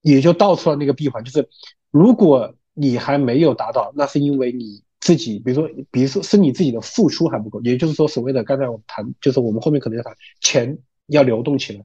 [0.00, 1.48] 也就道出了那个闭环，就是
[1.90, 7.60] 如果你还没有达到，那是因为你自己，比如说，比如说是你自己的付出还不够。
[7.62, 11.84] 也就是说，所谓的刚才我们谈，就是我们后面可能要谈钱要流动起来。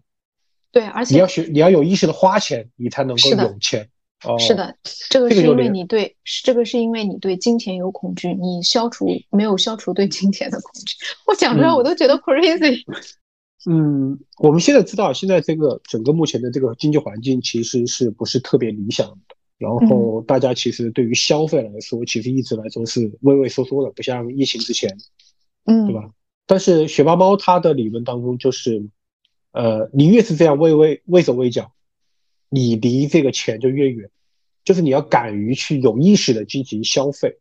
[0.72, 3.90] 对，而且你要学，你要有意识的花钱，你才能够有钱。
[4.24, 4.76] 哦，是的，
[5.10, 10.96] 这个是因为你对，这个是因为你对金钱有恐惧，你消除没有消除对金钱的恐惧。
[11.28, 12.84] 我讲出来我都觉得 crazy。
[13.66, 19.36] 嗯，我们现在知道，现在这个整个目前的这个经济环境其实是不是特别理想的。
[19.58, 24.96] 然后大家其实对于消费来说，其实一直来说是畏畏缩缩的，不像疫情之前，
[25.66, 26.12] 嗯，对吧？
[26.46, 28.88] 但是学霸猫它的理论当中就是，
[29.52, 31.74] 呃，你越是这样畏畏畏手畏脚，
[32.50, 34.10] 你离这个钱就越远。
[34.64, 37.40] 就是你要敢于去有意识的进行消费，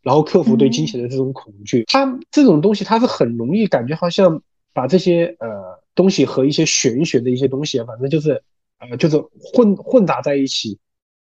[0.00, 1.84] 然后克服对金钱的这种恐惧。
[1.88, 4.42] 它这种东西，它是很容易感觉好像。
[4.74, 8.42] 把这些呃东西和一些玄学的一些东西，反正就是
[8.78, 10.78] 呃就是混混杂在一起，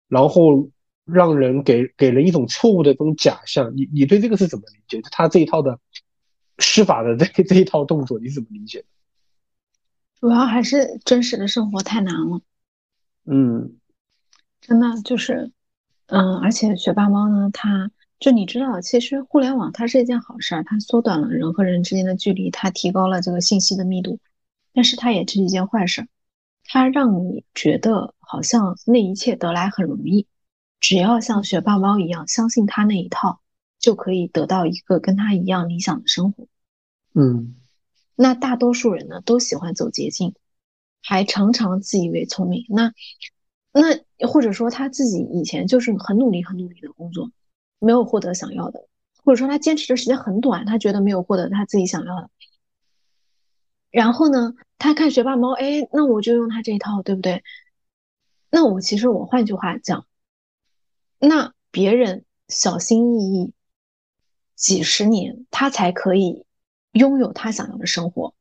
[0.10, 0.70] 然后
[1.06, 3.74] 让人给给人一种错误的这种假象。
[3.78, 5.02] 你你对这个是怎么理解？
[5.12, 5.80] 他这一套的
[6.60, 8.84] 施法的这这一套动作，你怎么理解？
[10.20, 12.42] 主要还是真实的生活太难了。
[13.26, 13.78] 嗯，
[14.62, 15.52] 真的就是，
[16.08, 17.92] 嗯，而且学霸猫呢，它
[18.24, 24.18] 就你知道，其实互联网它是一件好事儿，它缩短了人和人之间的距离，它提高了这个信息的密度，
[24.72, 26.08] 但是它也是一件坏事儿，
[26.64, 30.26] 它让你觉得好像那一切得来很容易，
[30.80, 33.42] 只要像学霸猫一样相信他那一套，
[33.78, 36.48] 就可以得到一个跟他一样理想的生活。
[37.14, 37.56] 嗯，
[38.16, 40.34] 那大多数人呢都喜欢走捷径，
[41.02, 42.66] 还常常自以为聪明。
[42.70, 42.94] 那
[43.74, 47.30] 那或者说他自己以前就是很努力、很努力的工作，
[47.84, 48.88] 没有获得想要的，
[49.24, 52.30] 或者说他坚持的时间很短，他觉得没有获得他自己想要的。
[53.92, 57.44] 然后呢，他看学霸猫，哎，那我就用他这一套，对不对？
[58.50, 60.08] 那我其实我换句话讲，
[61.20, 63.54] 那别人小心翼翼
[64.56, 66.46] 几十年，他才可以。
[66.94, 68.36] 拥有他想要的生活，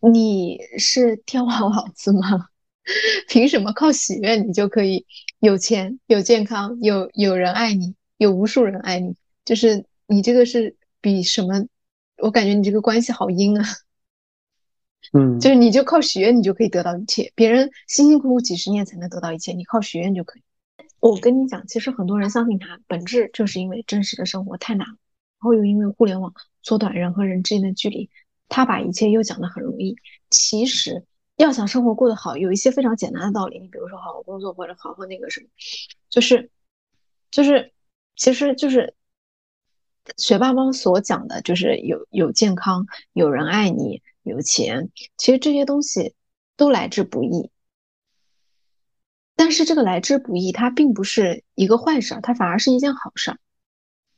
[0.00, 2.50] 你是天王老子吗？
[3.26, 5.06] 凭什么靠许愿你就可以
[5.38, 9.16] 有钱、有健康、有有人爱你、有无数人爱你？
[9.46, 11.66] 就是你这个是比什么？
[12.18, 13.64] 我感觉你这个关系好阴啊！
[15.16, 20.42] 嗯，就是你就靠许愿你就可以得到一切，别人辛辛苦苦几十年才能得到一切，你靠许愿就可以。
[21.00, 24.94] 我跟你讲，其实很多人相信他，本质就是因为真实的生活太难了，
[25.40, 26.34] 然后又因为互联网。
[26.60, 28.10] 缩短人和人之间的距离，
[28.48, 29.96] 他把一切又讲得很容易。
[30.28, 33.58] 其实要想生活过得好，有一些非常简单的道理。
[33.58, 35.46] 你比如说，好好工作或者好好那个什么，
[36.10, 36.50] 就是，
[37.30, 37.72] 就是，
[38.18, 38.94] 其实就是
[40.18, 44.90] 学霸猫所讲的，就是有有健康，有人爱你，有钱。
[45.16, 46.14] 其实这些东西
[46.56, 47.50] 都来之不易，
[49.34, 53.38] 但是这个来之不易，它并不是一个坏事，它反而是一件好事。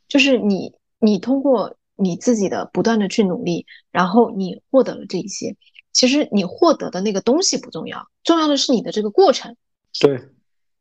[0.09, 1.77] 就是你，你通过。
[2.03, 5.55] 你自己的不断的去努力，然后你获得了这一些。
[5.93, 9.55] 其实你获得的那个东西不重要，重要的是你的这个过程。
[10.01, 10.19] 对。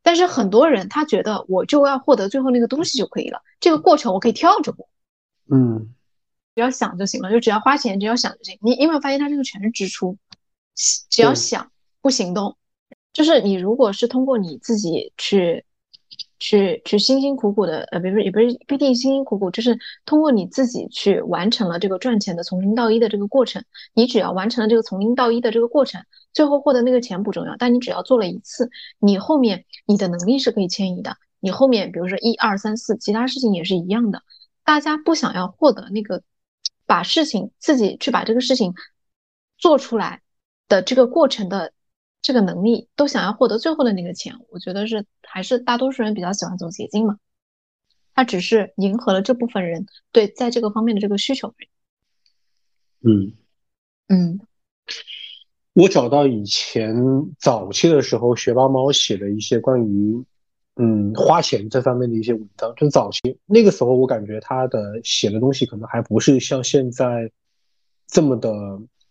[0.02, 4.90] 但是很多人他觉得我就要获得最后那个东西就可以了，这个过程我可以跳着过。
[5.52, 5.94] 嗯。
[6.56, 8.58] 只要想就行了，就只要花钱，只要想就行。
[8.62, 10.18] 你有没有发现他这个全是支出？
[11.10, 12.58] 只要想不行动，
[13.14, 15.64] 就是你如果是通过你自己去。
[16.40, 23.64] 去去辛辛苦苦的，呃，不是也不是不一定辛辛苦苦，就是通过你自己去完成了这个赚钱的从零到一的这个过程。
[23.94, 31.18] 你只要完成了这个从零到一的这个过程，最后获得那个钱不重要，但你只要做了一次，你后面你的能力是可以迁移的。
[31.40, 34.24] 你后面比如说一二三四，其他事情也是一样的。
[34.64, 36.24] 大家不想要获得那个
[36.86, 38.74] 把事情自己去把这个事情
[39.58, 40.22] 做出来
[40.68, 41.74] 的这个过程的。
[42.22, 47.18] 这个能力都想要获得最后的那个钱，我觉得是还是大多数人比较喜欢走捷径嘛。
[48.14, 51.54] 他只是迎合了这部分人对在这个方面的这个需求。
[53.02, 53.34] 嗯
[54.10, 54.42] 嗯，
[55.74, 56.94] 我找到以前
[57.40, 60.26] 早期的时候，学霸猫写的一些关于
[60.76, 67.32] 嗯花钱这方面的一些文章，就早期那个时候，我感觉他的写的东西可能还不是像现在
[68.08, 68.52] 这么的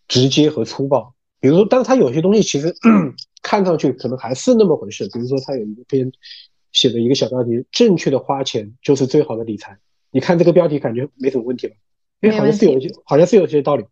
[0.07, 1.15] 直接和粗暴。
[1.39, 2.75] 比如说，但是他有些东西其实
[3.41, 5.09] 看上去可能还是那么回事。
[5.13, 6.11] 比如说，他有一篇
[6.71, 9.77] 写的一个小标题：“正确的花钱就是最好的理财。”
[10.11, 11.75] 你看这个标题，感觉没什么问题吧？
[12.21, 13.85] 因为好像是有一些，好像是有些道理。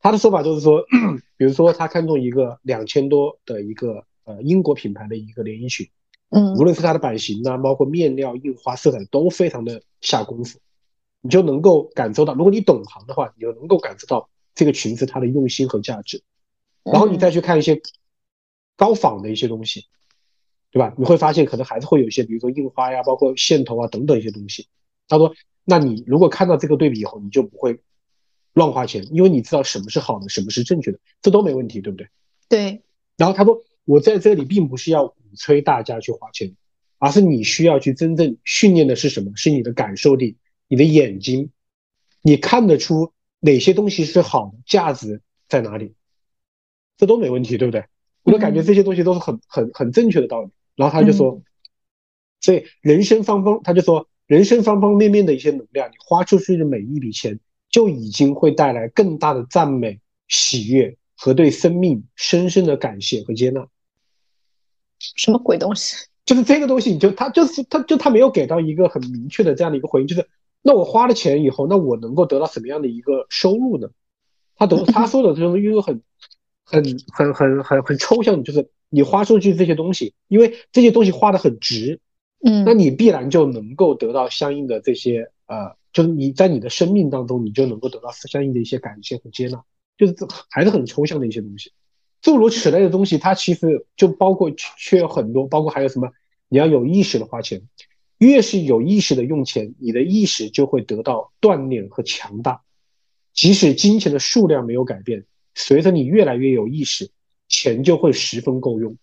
[0.00, 0.84] 他的说法就是说，
[1.36, 5.86] 比如说他看中一个两千多的一个呃英国品牌的一个连衣裙，
[6.30, 10.58] 嗯，无论是它的版型啊，包括面料、印花、色彩都非常的下功夫，
[11.20, 16.22] 你就能够感受到，如果你懂行的话，你就能够感受到这个裙子它的用心和价值。
[16.92, 17.80] 然后你再去看一些
[18.76, 19.86] 高仿的一些东西，
[20.70, 20.94] 对吧？
[20.98, 24.68] 你会发现可能还是会有一些，比如说印花呀，包括线头啊等等一些东西。
[25.08, 27.80] 他说：“那你如果看到这个对比以后，你就不会
[28.52, 32.08] 乱花钱，因为你知道什么是好的，什么是正确的，这都没问题，对不对？”
[32.48, 32.82] 对。
[33.16, 36.54] 然后他说：“我在这里并不是要鼓吹大家去花钱，
[36.98, 39.32] 而是你需要去真正训练的是什么？
[39.34, 40.36] 是你的感受力，
[40.68, 41.50] 你的眼睛，
[42.22, 45.94] 你看得出哪些东西是好的，价值在哪里。”
[46.98, 47.84] 这都没问题，对不对？
[48.24, 50.50] 我都感觉这些东西都是很很很正确的道理。
[50.76, 51.40] 然后他就说，
[52.40, 57.40] 所以人生方方，他就说人生方方面面的一些能量，你花出去的每一笔钱，
[57.70, 63.66] 就已经会带来更大的赞美、喜悦和对生命深深的感谢和接纳。
[64.98, 65.96] 什么鬼东西？
[66.26, 70.28] 就是这个东西，你就他就是他就他没有给到一个很明确的这样的一个回应，就是
[70.60, 73.88] 那我花了钱以后，那我能够得到什么样的一个收入呢？
[74.56, 76.02] 他都他说的就是一个很。
[76.70, 82.00] 很很很很很抽象的，就是你花出去这些东西，因为这些东西花的很值，
[82.44, 89.62] 嗯，那你必然就能够得到相应的这些呃，就是你在你的生命当中，你就能够得到相应的一些感谢和接纳，
[89.96, 90.14] 就是
[90.50, 91.72] 还是很抽象的一些东西。
[92.20, 96.10] 诸如此类的东西，它其实就包括却有很多，包括还有什么？
[96.50, 97.62] 你要有意识的花钱，
[98.18, 102.62] 越是有意识的用钱，你的意识就会得到锻炼和强大。
[103.34, 105.26] 即使金钱的数量没有改变，
[105.58, 107.10] 随着你越来越有意识，
[107.48, 108.96] 钱就会十分够用。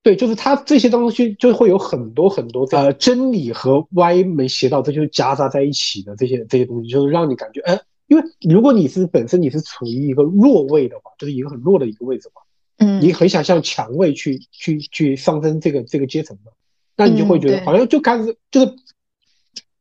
[0.00, 12.42] 对，就是它这些东西就会有很多很多呃真理和歪门邪道，这就是夹杂在一起的这些这些东西，就是让你感觉，哎，因为如果你是本身你是处于一个弱位的话，就是一个很弱的一个位置嘛。
[12.78, 16.52] 嗯，你很想向强位去去去上升这个这个阶层的，
[16.96, 18.76] 那你就会觉得好像就开始就是，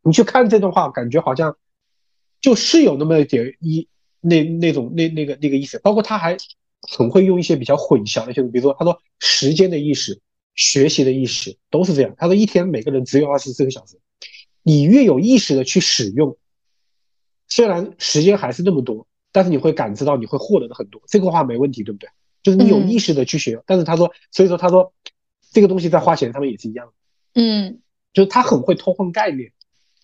[0.01, 1.55] 你去看这段话，感觉好像
[2.41, 3.87] 就是有那么一点一
[4.21, 5.79] 那那种那那个那个意思。
[5.79, 6.37] 包括他还
[6.89, 10.19] 很会用一些比较混淆的一些，比如说他说时间的意识、
[10.55, 12.13] 学习的意识都是这样。
[12.17, 13.99] 他说一天每个人只有二十四个小时，
[14.63, 16.37] 你越有意识的去使用，
[17.47, 21.01] 虽然时间还是那么多，但是你会感知到你会获得的很多。
[21.07, 22.09] 这个话没问题，对不对？
[22.43, 24.93] 就是你有意识的去学，但是他说，所以说他说，
[25.51, 26.93] 这个东西在花钱上面也是一样的。
[27.41, 27.81] 嗯，
[28.13, 29.51] 就是他很会偷换概念。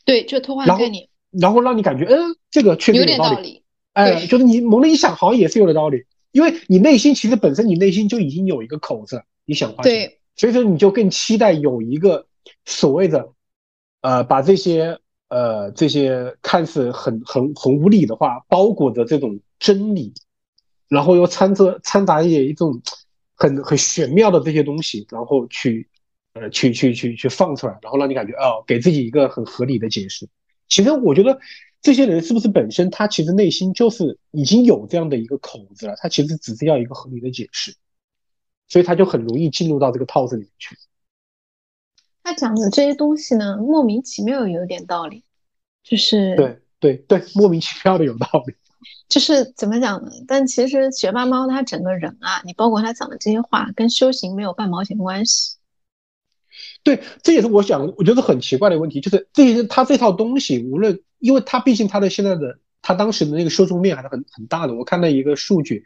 [0.03, 3.62] 对，就偷换概念，然后让你感觉，嗯，这个确实有点道理。
[3.93, 12.27] 哎，就是你猛的一想，好像也是有的道理，因为你内心其实本身你内心就已经有一个口子，你想花钱，所以说你就更期待有一个
[12.65, 13.29] 所谓的，
[14.01, 20.13] 呃，把这些呃这些看似很很很无理的话包裹着这种真理。
[20.89, 22.79] 然后又掺着掺杂一些一种
[23.35, 25.87] 很很玄妙的这些东西，然后去
[26.33, 30.27] 呃去去去去放出来，然后让你感觉哦，给自己一个很合理的解释。
[30.67, 31.39] 其实我觉得
[31.83, 37.75] 这些人是不是本身他其实内心就是已经有这样的一个口子了，他其实只是要一个合理的解释，
[38.69, 40.77] 所以他就很容易进入到这个套子里面去。
[42.23, 45.23] 他讲的这些东西呢，莫名其妙有点道理，
[45.83, 48.55] 就是对对对，莫名其妙的有道理。
[49.09, 50.11] 就是怎么讲呢？
[50.25, 55.57] 但其实学霸猫他整个人啊，你包括他讲的这些话，跟修行没有半毛钱关系。
[56.81, 64.73] 对，这也是我想，我觉得很奇怪的问题，就是这些他这套东西，无论因为他毕竟他的现在的他当时的那个受众面还是很很大的。
[64.75, 65.85] 我看到一个数据，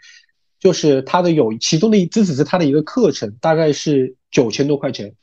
[0.59, 5.13] 就是他的有其中的这只是他的一个课程，大概是九千多块钱，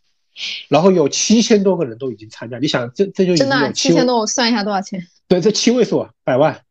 [0.68, 2.60] 然后有七千多个人都已经参加。
[2.60, 5.04] 你想，这这就真的七千多，我算一下多少钱？
[5.26, 6.62] 对，这七位数啊，百万。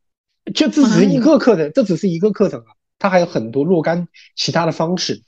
[0.54, 2.68] 就这只是一个课程，这只是一个课程啊，
[2.98, 5.22] 它还有很多若干其他的方式。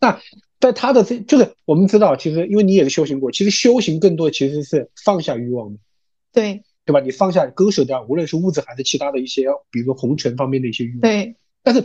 [0.00, 0.20] 那
[0.58, 5.78] 在他的这就是我们知道，其实因为你也是修行过，其实修行更多其实是放下欲望的，
[6.32, 7.00] 对对吧？
[7.00, 11.00] 你放下割舍掉，无论是物质还是其他的一些，比如说红尘方面的一些欲望。
[11.00, 11.36] 对。
[11.62, 11.84] 但是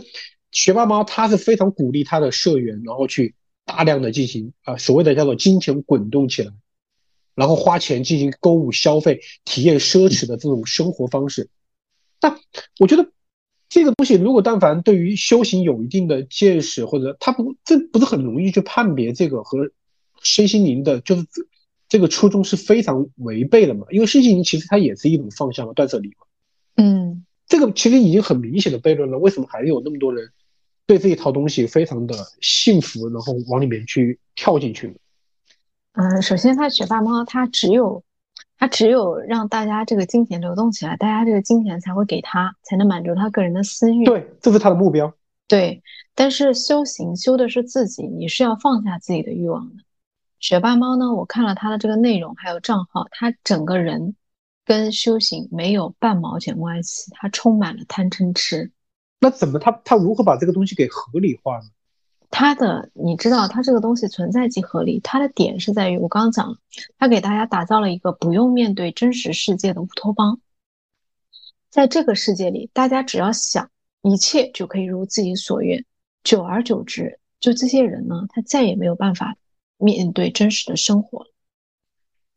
[0.52, 3.34] 学霸猫他是非常鼓励他的社员，然后去
[3.64, 6.52] 大量的进行啊所谓的叫做金钱滚动起来，
[7.34, 11.48] 然后花钱进行购物消费，体验奢侈的这种生活方式。
[12.18, 12.38] 但
[12.78, 13.10] 我觉得
[13.70, 19.70] 这个东西，如果但凡对于修行有一定的见识，或者他不，这不是很容易去判别这个和
[20.20, 21.24] 身心灵的，就是
[21.90, 23.84] 这个初衷是非常违背的嘛？
[23.90, 26.26] 因为身心灵其实它也是一种放下和断舍离嘛。
[26.76, 29.18] 嗯，这个其实已经很明显的悖论了。
[29.18, 30.30] 为什么还有那么多人
[30.86, 34.94] 对这一套东西非常的信服，然后往里面去跳进去呢？
[35.92, 38.02] 嗯，首先，他学霸猫，他只有。
[38.56, 44.04] 他只有让大家这个金钱流动起来，大家这个金钱才会给他，才能满足他个人的私欲。
[44.04, 45.14] 对，这是他的目标。
[45.48, 45.82] 对，
[46.14, 49.82] 但是修行修的是自己，你是要放下自己的欲望的。
[50.40, 51.12] 学霸猫呢？
[51.14, 54.16] 我看了他的这个内容还有账号，他整个人
[54.64, 58.72] 跟修行没有半毛钱关系，他充满了贪嗔痴。
[59.20, 61.66] 那怎么他他如何把这个东西给合理化呢？
[62.30, 64.98] 他的，你知道，他这个东西存在即合理。
[65.00, 66.56] 他的点是在于，我刚刚讲了，
[66.96, 70.40] 它给大家打造了一个不用面对真实世界的乌托邦。
[71.68, 73.68] 在这个世界里，大家只要想，
[74.02, 75.84] 一切就可以如自己所愿。
[76.22, 79.36] 久而久之，就这些人呢，他再也没有办法
[79.80, 81.26] 面对真实的生活。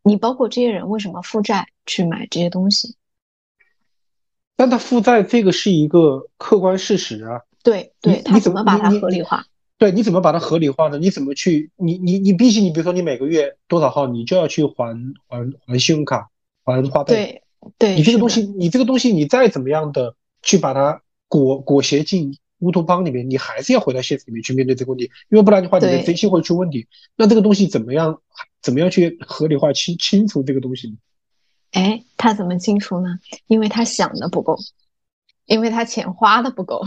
[0.02, 2.96] 你包括这些人为什么负债去买这些东西？
[4.56, 7.42] 但他负债这个是一个客观事实啊。
[7.64, 9.46] 对对，他怎么把它合理化？
[9.78, 10.98] 对，你怎么把它合理化呢？
[10.98, 11.72] 你怎么去？
[11.78, 16.30] 你你你，毕竟你比如说你每个月多少号，你就要去还还还信用卡，
[16.64, 17.14] 还花呗。
[17.16, 17.44] 对，
[17.78, 26.88] 对，你这个东西，你这个东西，你再怎么样的去把它裹裹挟进乌托邦里面，你还是要回到现实里面去面对这个问题，因为不然的话，你的真心会出问题。
[27.16, 28.22] 那这个东西怎么样？
[28.62, 30.96] 怎么样去合理化清清除这个东西呢？
[31.72, 33.20] 哎，他怎么清除呢？
[33.48, 34.58] 因为他想的不够，
[35.46, 36.82] 因为他钱花的不够。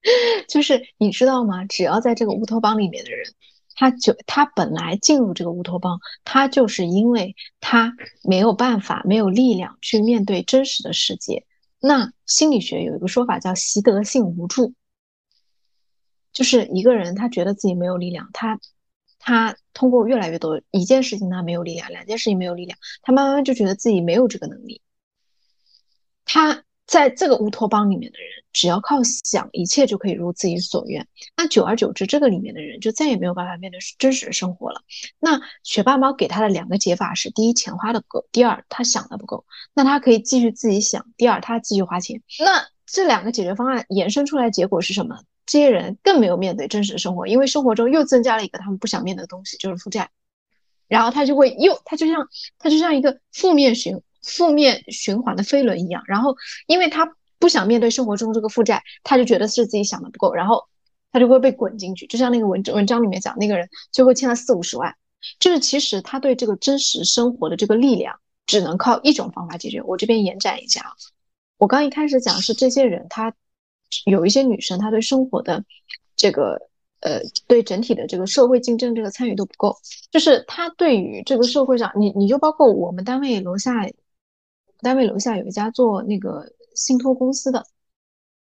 [0.48, 1.66] 就是你知道吗？
[1.66, 3.26] 只要在这个乌托邦里面的人，
[3.74, 11.44] 他就他本来进入这个乌托邦，他就是因为他没有办法、没有力量去面对真实的世界。
[11.80, 14.72] 那心理学有一个说法叫习得性无助，
[16.32, 18.58] 就是一个人他觉得自己没有力量，他
[19.18, 24.80] 他通过越来越多一件事情他没有力量，两件事情没有力量，他慢慢就觉得自己没有这个能力，
[26.24, 26.64] 他。
[26.88, 31.06] 在这个乌托邦里面的人，只要靠想，一切就可以如自己所愿。
[31.36, 34.80] 那久而久之，这个里面的人就再也没有办法面对真实的生活了。
[35.18, 39.44] 那学霸猫给他的两个解法是：第一，钱花的够；第二，他想的不够。
[39.74, 42.22] 那他可以继续自己想；第二，他继续花钱。
[42.38, 45.20] 那这两个解决方案衍生出来结果是什么？
[45.48, 50.08] 这些人更没有面对真实的生活，因为生活中又增加了一个他们不想面对的东西，就是负债。
[50.86, 52.28] 然后他就会又，他就像
[52.60, 54.00] 他就像一个负面循。
[54.20, 56.36] 负面循环的飞轮一样，然后
[56.66, 60.64] 因为他不想面对生活中这个负债，他就觉得是自己想的不够，然后
[61.12, 62.06] 他就会被滚进去。
[62.08, 64.94] 就像那个文文章里面讲，那个人最后欠了四五十万，
[65.38, 69.80] 就是其实他对这个真实生活的这个力量，只能靠一种方法解决。
[69.82, 70.90] 我这边延展一下啊，
[71.56, 73.32] 我刚一开始讲是这些人，他
[74.06, 75.64] 有一些女生，她对生活的
[76.16, 76.68] 这个。
[77.00, 79.76] 呃，对整体的这个社会竞争这个参与度不够，
[80.10, 83.72] 就是她对于这个社会上，你你就包括我们单位楼下，
[84.80, 87.64] 单位楼下有一家做那个信托公司的，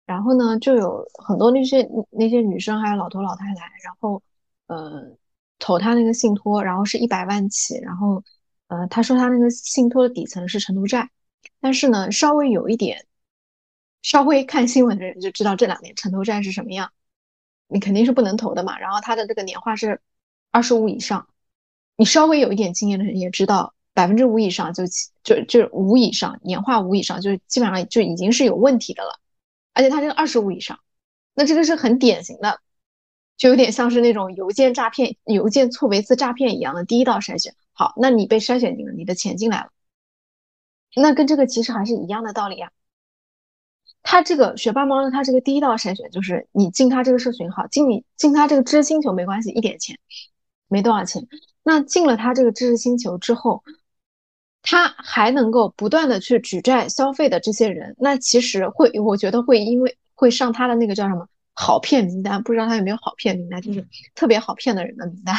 [0.06, 4.22] 然后呢，就有很多那些那些女生还有老头老太太，然后
[4.68, 5.02] 呃
[5.58, 8.24] 投他那个信托，然后是一百万起，然后
[8.68, 11.10] 呃他说他那个信托的底层是城投债，
[11.60, 13.04] 但是呢，稍微有一点，
[14.06, 16.92] 稍微看新闻的人就知道这两年城投债是什么样。
[17.66, 20.00] 你肯定是不能投的嘛，然后它的这个年化是
[20.52, 21.26] 二十五以上，
[21.96, 24.84] 你稍微有一点经验的人也知道，百分之五以上就
[25.24, 29.18] 就就五以上年化五以上，就基本上就已经是有问题的了，
[29.74, 30.78] 而且它这个二十五以上，
[31.34, 32.60] 那这个是很典型的，
[33.36, 37.56] 就有点像是那种邮件诈骗、邮件错别字诈骗一样的第一道筛选。
[37.72, 39.72] 好，那你被筛选进了，你的钱进来了，
[40.94, 42.70] 那跟这个其实还是一样的道理啊。
[44.08, 49.98] 他这个学霸猫呢，他这个第一道筛选就是你进他这个社群好，进你进他这个知识星球没关系，一点钱，
[50.68, 51.26] 没多少钱。
[51.64, 53.64] 那进了他这个知识星球之后，
[54.62, 65.34] 他还能够不断的去举债消费的这些人，那其实会，我觉得会因为会上他的那个叫什么好骗名单，不知道他有没有好骗名单，就是特别好骗的人的名单。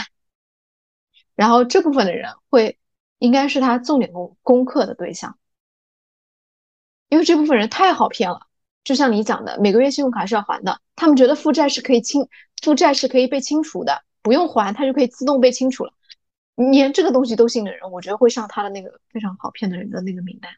[1.36, 2.78] 然后这部分的人会
[3.18, 5.38] 应该是他重点攻攻克的对象，
[7.08, 8.47] 因为这部分人太好骗了。
[8.88, 12.26] 就像你讲的，每个月信用卡是要还的，他们觉得负债是可以清，
[12.64, 15.92] 负债是可以被清除的，不用还，它就可以自动被清除了。
[16.56, 20.50] 连这个东西都信的人，我觉得会上他的那个非常好骗的人的那个名单。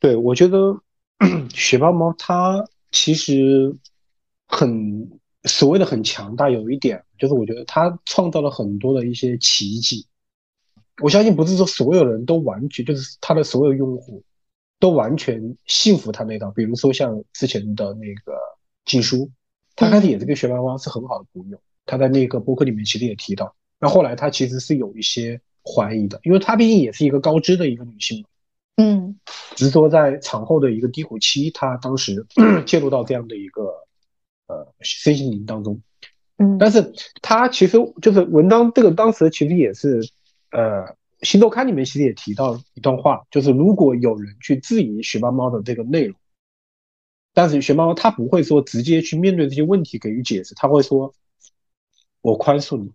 [0.00, 0.80] 对，我觉得
[1.54, 3.76] 雪豹猫它其实
[4.46, 5.10] 很
[5.44, 10.06] 所谓的很强大，有一点就是我觉得它创造了很多的一些奇迹。
[11.02, 14.24] 我相信不是说所有人都完全就是它的所有用户。
[14.82, 18.36] 都完全信服他那套，比如说像之前的那个
[18.84, 19.30] 禁书，
[19.76, 21.58] 他开始也是跟学霸猫是很好的朋友。
[21.86, 28.28] 他在那个博客里面其实也提到，那后来他其实是有一些怀疑的，因为他毕竟也是一个高知的一个女性嘛。
[28.78, 29.20] 嗯，
[29.54, 32.26] 只是说在产后的一个低谷期，她当时
[32.66, 33.62] 介入到这样的一个
[34.48, 35.80] 呃身心灵当中。
[36.38, 40.00] 嗯，但是他其实就是文章这个当时其实也是
[40.50, 40.96] 呃。
[41.22, 46.16] 新周刊里面其实也提到一段话，就是如果有人去质疑学霸猫的这个内容，
[47.32, 51.14] 但是学霸猫他不会说直接去面对这些问题给予解释，他会说
[52.22, 52.90] ：“我宽恕你。”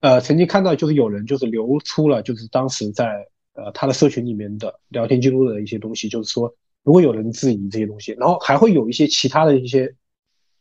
[0.00, 9.94] 呃，曾经看到就是有人就是流出了就是当时在呃他的社群里面的聊天记录的一些东西，就是说如果有人质疑这些东西，然后还会有一些其他的一些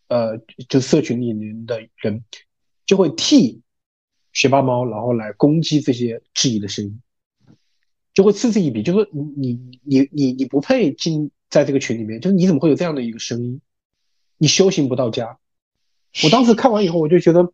[0.10, 0.38] 呃
[0.70, 2.24] 就社群里面的人
[2.86, 3.62] 就会替。
[4.34, 7.00] 学霸猫，然后来攻击这些质疑的声音，
[8.14, 13.62] 就会嗤之以鼻，就说你你你你你不配进在这个群里面，就是你怎么会有这样的一个声音？
[14.40, 15.38] 你修行不到家。
[16.24, 17.54] 我当时看完以后，我就觉得，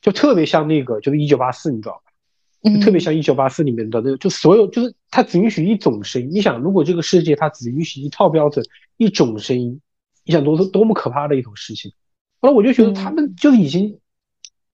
[0.00, 2.70] 就特别像那个，就是一九八四，你知道吧？
[2.70, 6.30] 就特别像一九八四里面的那个，就所有就是它只允许一种声音。
[6.32, 8.64] 你想，如果这个世界它只允许一套标准、
[8.96, 9.80] 一种声音，
[10.24, 11.92] 你想多多多么可怕的一种事情？
[12.40, 13.98] 后来我就觉得他们就是已经。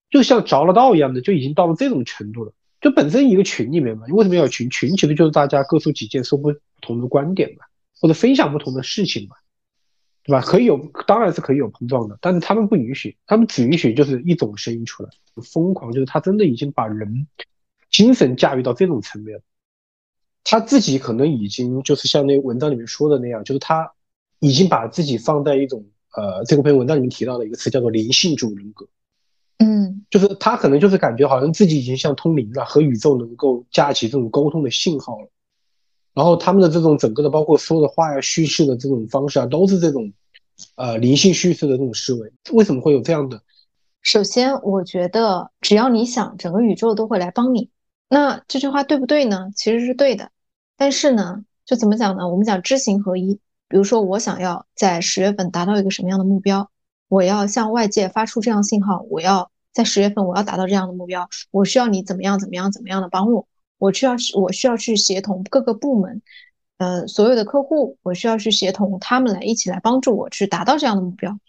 [0.09, 2.53] 就像着了道一样的，就已经到了这种程度了。
[2.81, 4.69] 就本身一个群里面嘛，为什么要群？
[4.69, 7.65] 群其实就是大家各抒己见，说不同的观点嘛，
[7.99, 9.35] 或者分享不同的事情嘛，
[10.23, 10.41] 对吧？
[10.41, 15.09] 可以有，当然是可以有碰撞的，但是他们不允许，他们只允许就是一种声音出来。
[15.43, 17.27] 疯狂就是他真的已经把人
[17.91, 19.43] 精神驾驭到这种层面了。
[20.43, 23.91] 他自己可能已经就是像那文章里面说的那样，就是他
[24.39, 25.85] 已经把自己放在一种
[26.15, 28.87] 呃，这个篇文章里面提到的一个词叫做灵性主人格。
[29.57, 35.29] 嗯，就是他可能就是感觉好像自己已经像通灵了，和宇宙能够架起这种沟通的信号了。
[36.13, 40.11] 然后他们的这种整个的，包括说的话呀、叙事的这种方式啊，都是这种
[40.75, 42.31] 呃灵性叙事的这种思维。
[42.51, 43.41] 为什么会有这样的？
[44.01, 47.69] 首先，我觉得只要你想，整个宇宙都会来帮你。
[48.09, 49.51] 那这句话对不对呢？
[49.55, 50.31] 其实是对的。
[50.75, 52.27] 但是呢，就怎么讲呢？
[52.27, 53.39] 我们讲知行合一。
[53.67, 56.71] 比如说，我想要在十月份达到一个什么样的目标，
[57.07, 63.47] 我要向外界发出这样信号，我要在十月份我要达到这样的目标，我需要你怎么样怎么样怎么样的帮我，
[63.77, 66.21] 我需要我需要去协同各个部门，
[66.77, 71.39] 呃，所有的客户，我需要去协同他们来一起来帮助我去达到这样的目标，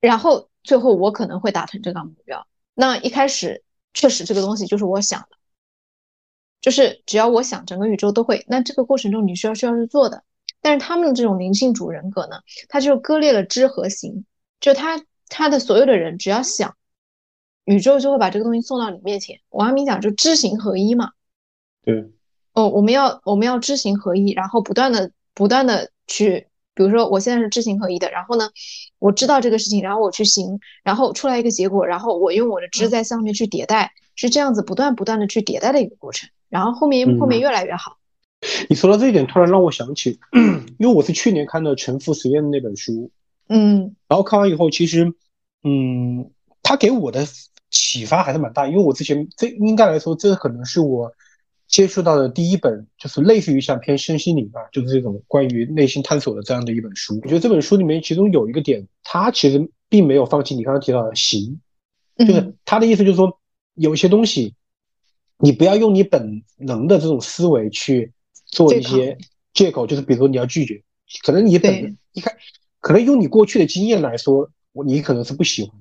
[0.00, 2.46] 然后最后我可能会达成这个目标。
[2.74, 5.36] 那一开始确实这个东西就是我想的，
[6.60, 8.44] 就是只要我想，整个宇宙都会。
[8.48, 10.22] 那这个过程中你需要需要去做的。
[10.62, 14.26] 但是他们的这种灵性主人格呢，他就割裂了知和行，
[14.60, 16.76] 就他他的所有的人只要想，
[17.64, 19.38] 宇宙就会把这个东西送到你面前。
[19.50, 21.10] 王阳明讲就知行合一嘛，
[21.84, 22.10] 对，
[22.52, 28.50] 哦，我们要我们要知行合一，然后不断的不断的去，比如说我现在是知行合一的，然后呢，
[28.98, 37.98] 我知道这个事情，然后我去行，然后出来一个结果，然后我用我的知在上面去迭代，是这样子不断不断的去迭代的一个过程，然后后面后面越来越好。
[38.70, 40.18] 你说到这一点，突然让我想起，
[40.78, 43.10] 因为我是去年看的《沉浮实验》的那本书，
[43.48, 45.12] 嗯，然后看完以后，其实，
[45.62, 46.30] 嗯，
[46.70, 47.26] 他给我的
[47.68, 51.12] 启发还是蛮大，因为我之前这应该来说，这可能是我
[51.66, 57.18] 接触到的第一本，就是类似于像偏身心灵吧，就是这种关于内心探索的这样的一本书。
[57.24, 61.60] 我觉得这本书里面其中有一个点，他其实并没有放弃你刚刚提到的行，
[62.16, 63.40] 就是他的意思就是说，
[63.74, 64.54] 有些东西，
[65.38, 68.12] 你不要用你本能的这种思维去。
[68.46, 69.16] 做一些
[69.54, 70.82] 借口，就是比如说你要拒绝，
[71.22, 72.36] 可能你本你看，
[72.80, 75.79] 可能用你过去的经验来说，我你可能是不喜欢的，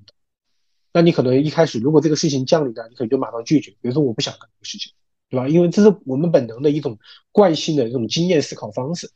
[0.92, 4.94] 那你可能一开始如果这个事情降临了，你可能就马上拒绝，比如说我不想干这个事情，
[5.30, 5.48] 对吧？
[5.48, 6.98] 因为这是我们本能的一种
[7.32, 9.12] 惯性的这种经验思考方式，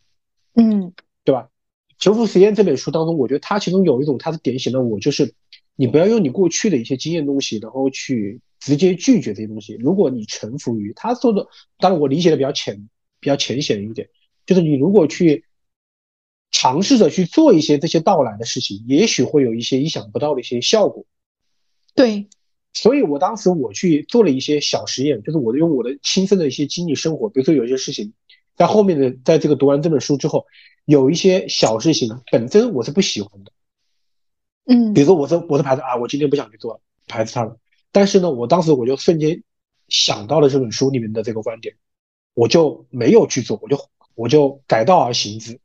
[0.54, 0.94] 嗯，
[1.24, 1.50] 对吧？
[1.98, 5.34] 《求福实验》这本书当中，我觉得它其中有一种，它是典型的我，就是
[5.76, 9.74] 你不要用你过去的一些经验东西，然后去直接拒绝这些东西。
[9.76, 11.48] 如果你臣服于他说的，
[11.78, 12.90] 当然我理解的比较浅。
[13.20, 14.10] 比较浅显一点，
[14.46, 15.46] 就是你如果去
[16.52, 21.06] 尝试着去做一些这些到来的事情，也许会有一些意想不到的一些效果。
[21.96, 22.28] 对，
[22.74, 28.14] 所以我当时我去做了一些小实验，就是我用我的亲身的一些经历生活，比如说有一些事情，
[28.56, 30.46] 在后面的在这个读完这本书之后，
[30.86, 33.52] 有一些小事情本身我是不喜欢的，
[34.66, 37.58] 嗯，比如说我是我是排斥啊，我今天不想去做了，排斥它了。
[37.92, 39.44] 但是呢，我当时我就瞬间
[39.88, 41.76] 想到了这本书里面的这个观点。
[42.36, 43.80] 我就没有去做，我就
[44.16, 45.60] 我就改道而行之，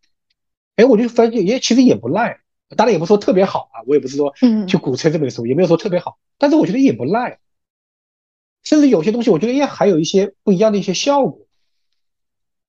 [0.76, 2.40] 哎，我就发现也其实也不赖，
[2.76, 4.34] 当然也不说特别好啊，我也不是说
[4.66, 7.38] 去鼓吹这本书，也没有说特别好，但是我觉得也不赖，
[8.62, 11.46] 甚至有些东西我觉得也还有一些不一样的一些效果，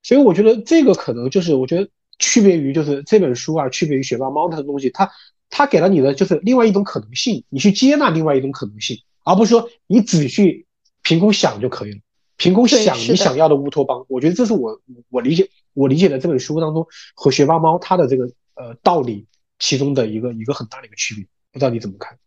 [0.03, 5.11] 所以我觉得这个可能就是我觉得区别于就是这本书啊，区别于学霸猫的东西，它
[5.49, 10.65] 它给了你的就是另外一种可能性，你去接纳另外一种可能性，而不是说你只去
[11.01, 11.99] 凭空想就可以了。
[12.37, 14.79] 凭空想你想要的乌托邦，我觉得这是我
[15.09, 19.25] 我理解我理解的这本书当中和学霸猫它的这个呃道理
[19.59, 22.17] 其中的一个一个很大的一个区别，不知道你怎么看？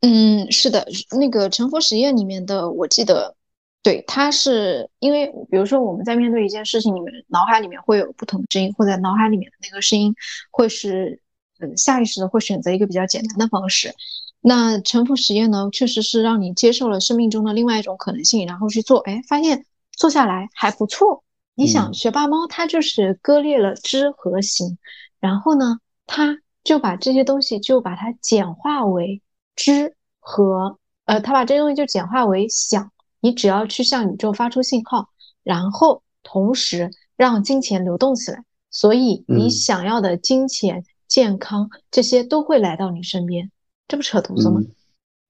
[0.00, 0.86] 嗯，是的，
[1.18, 3.34] 那个成佛实验里面的，我记得，
[3.82, 10.14] 对，它是因为比如说我们在面对一件事情里面，脑海里面会有不同的声音，或者脑海里面的那个声音
[10.50, 11.20] 会是
[11.58, 13.94] 嗯下意识的会选择一个比较简单的方式。
[14.40, 19.64] 那沉浮实验呢，确实是让你接受了生命中的另外一种可能性，然后去做，哎，发现
[19.96, 21.24] 做下来还不错。
[21.54, 24.76] 你想，学霸猫它就是割裂了知和行，
[25.18, 29.22] 然后呢，它就把这些东西就把它简化为
[29.54, 32.90] 知和，呃，他把这些东西就简化为想。
[33.20, 35.08] 你只要去向宇宙发出信号，
[35.44, 43.50] 然后同时让金钱流动起来，所以你想要的金钱、健康这些都会来到你身边。
[43.86, 44.60] 这不扯犊子吗？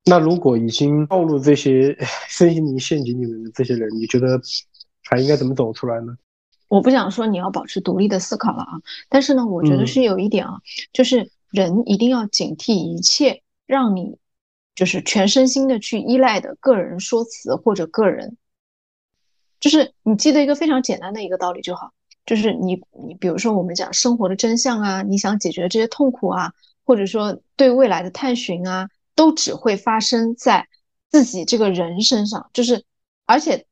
[0.07, 1.95] 那如果已经暴露这些
[2.29, 4.41] 身心灵陷阱里面的这些人，你觉得
[5.05, 6.17] 还应该怎么走出来呢？
[6.69, 10.61] 我不想说你要保持独立的思考了啊，但是呢，我觉得是有一点啊，
[10.93, 14.19] 就是人一定要警惕一切让你
[14.75, 18.37] 就是全身心的去依赖的个人说辞或者个人，
[19.61, 21.93] 就是你记得一个非常简单的一个道理就好，
[22.25, 26.53] 就是你你比如说我们讲生活的真相啊，你想解决这些痛苦啊。
[26.89, 30.69] 或者说对未来的探寻啊，都只会发生在
[31.11, 32.85] 自己这个人身上，就是
[33.25, 33.67] 而且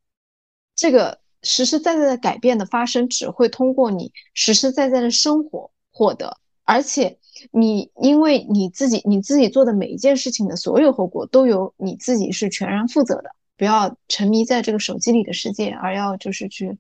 [0.75, 6.39] 这个实实在在的改变的发生，只会通过你实实在在的生活获得。
[6.65, 7.19] 而且
[7.53, 13.37] 你因为你自己你自己做的每一件事情的所有后果都由你自己是全然负责的。
[13.57, 16.77] 不要沉迷在这个手机里的世界，而要就是去，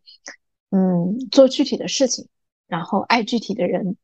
[0.70, 2.26] 嗯，做具体的事情，
[2.66, 3.96] 然后爱具体的人，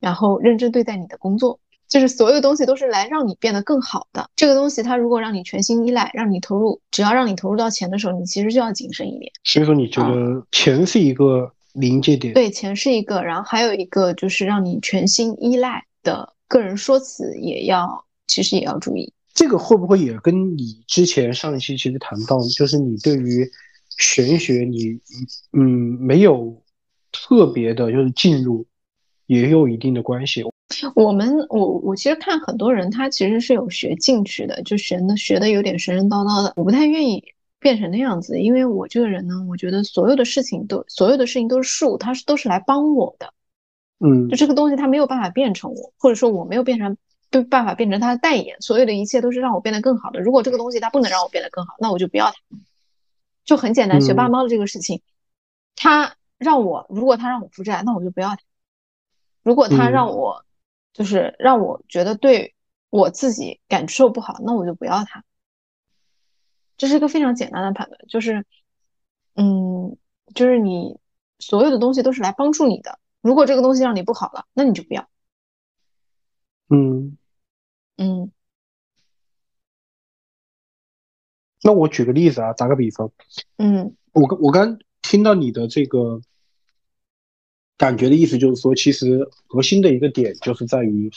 [0.00, 1.60] 然后认真对待你的工作。
[1.88, 4.28] 就是所有东西都是来让你变得更好的。
[4.34, 9.30] 这个东西它如果让你全心依赖，让你投入，只要让你投入到钱的时候，你其实就要谨慎一点。
[9.44, 12.34] 所以说，你觉得钱是一个临界点？
[12.34, 19.12] 对，钱是一个，然后还有一个就是让你全心依赖的个人说辞也要，其实也要注意。
[19.34, 23.48] 这个会不会也跟你之前上一期其实谈到，就是你对于
[23.98, 24.98] 玄学，你
[25.52, 26.62] 嗯没有
[27.12, 28.66] 特别的，就是进入，
[29.26, 30.42] 也有一定的关系。
[30.94, 36.52] 我们我我其实看很多人，他其实是有学进去的，就学的学的有点神神叨叨的。
[36.56, 37.24] 我不太愿意
[37.58, 43.32] 变成那样子，因为我这个人呢，我觉得所有的事情都所有的事情都是术，它是都是来帮我的。
[44.00, 46.96] 嗯，就这个东西，它没有办法变成我，或者说我没有变成。
[47.32, 50.20] 没办法变成他的代言，所有的一切都是让我变得更好的。
[50.22, 52.34] 如果这个东西它不能让我变得更好，那我就不要它。
[53.44, 55.02] 就很简单，学霸猫的这个事情，
[55.74, 58.38] 他让我如果他让我负债，那我就不要它。
[59.42, 60.45] 如果他让我
[60.96, 62.54] 就是让我觉得对
[62.88, 65.22] 我自己感受不好，那我就不要它。
[66.78, 68.46] 这是一个非常简单的判断，就是
[69.34, 69.98] 嗯，
[70.34, 70.98] 就是你
[71.38, 72.98] 所有的东西都是来帮助你的。
[73.20, 75.06] 如果这个东西让你不好了，那你就不要。
[76.70, 77.18] 嗯。
[77.98, 78.30] 嗯，
[81.62, 83.10] 那我举个例子啊，打个比方，
[83.56, 86.20] 嗯，我刚我刚听到你的这个
[87.76, 91.10] 感觉的意思，就是说，其实核心的一个点就是在于，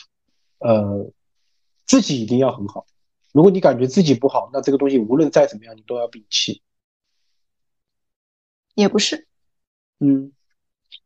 [0.59, 1.11] 呃，
[1.85, 2.85] 自己一定要很好。
[3.31, 6.61] 如果你感觉自己不好，那这个东西无论再怎么样，你都要摒弃。
[8.75, 9.27] 也不是，
[9.99, 10.31] 嗯，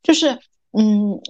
[0.01, 0.39] 就是
[0.71, 1.21] 嗯，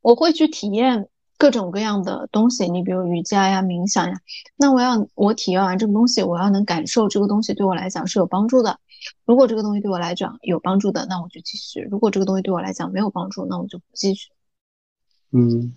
[0.00, 1.08] 我会去体验。
[1.38, 4.18] 各种各样的东西，你比如瑜伽呀、冥想呀，
[4.56, 8.80] 那我要我体验完这个东西，我要能感受这个东西对我来讲是有帮助的。
[9.24, 14.30] 如果这个东西对我来讲有帮助的，那我就继续；如果这个东西对我来讲没有帮助，那我就不继续。
[15.32, 15.74] 嗯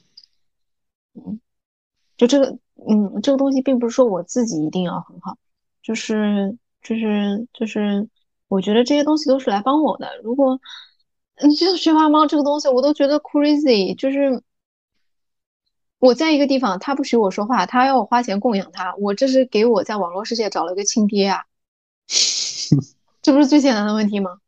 [1.14, 1.40] 嗯，
[2.18, 2.58] 就这个，
[2.88, 5.38] 嗯，这个东西并不是说我自己一定要很好，
[5.82, 8.08] 就是就是就是，
[8.48, 10.20] 我觉得这些东西都是来帮我的。
[10.24, 10.60] 如果
[11.36, 14.44] 嗯，就像学霸猫这个东西，我都觉得 crazy，就是。
[16.02, 21.44] 我在一个地方，他不许我说话，他要我花钱供养他，我这是给我在网络世界找了个亲爹啊，
[23.30, 24.40] 这不是最简单的问题吗？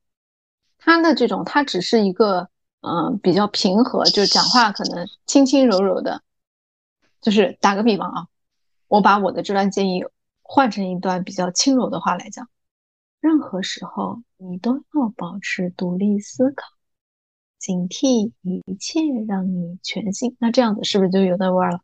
[0.80, 6.24] 他的这种，他只是一个，嗯，比较平和，就讲话可能轻轻柔柔的，
[7.22, 8.28] 就是打个比方啊，
[8.88, 10.04] 我把我的这段建议
[10.42, 12.50] 换成一段比较轻柔的话来讲，
[13.20, 16.66] 任何时候你都要保持独立思考。
[17.60, 21.82] 警惕一切让你全信，那这样子是不是就有那味儿了？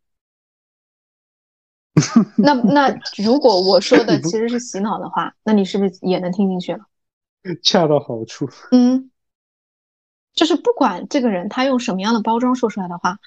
[2.38, 6.86] 那那如果我说的 其实是洗脑的话，那你是不是也能听进去了？
[7.64, 8.50] 恰到好处。
[8.72, 9.10] 嗯，
[10.34, 13.18] 就是不管这个人他用什么样的包装说出来的话，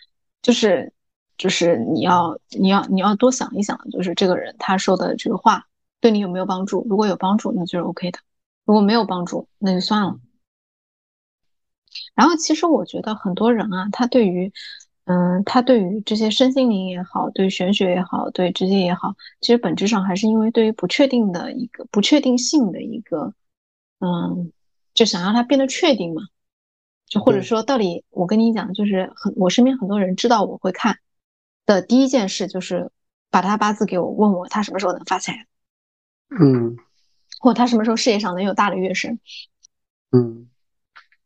[0.43, 0.93] 就是
[1.39, 5.67] 就是你要你要你要多想一想，就是这个人他说的这个话
[6.01, 6.87] 对你有没有帮助？
[6.89, 8.19] 如果有帮助，那就是 OK 的；
[8.65, 10.21] 如果没有帮助，那就算了。
[12.15, 14.53] 然后，其实我觉得很多人啊，他对于，
[15.05, 23.35] 嗯，他对于这些身心灵也好，对玄学也好，对这些也好，其实本质上还是因为对于不确定的一个不确定性的一个，
[23.99, 24.53] 嗯，
[24.95, 26.23] 就想让它变得确定嘛。
[27.07, 30.99] 就或者说，到底我跟你讲，就是很我身边很多人知道我会看
[31.67, 32.93] 的第一件事，就是
[33.31, 35.47] 把他八字给我，问我他什么时候能发财，
[36.29, 36.77] 嗯，
[37.41, 39.19] 或他什么时候事业上能有大的跃升，
[40.13, 40.50] 嗯。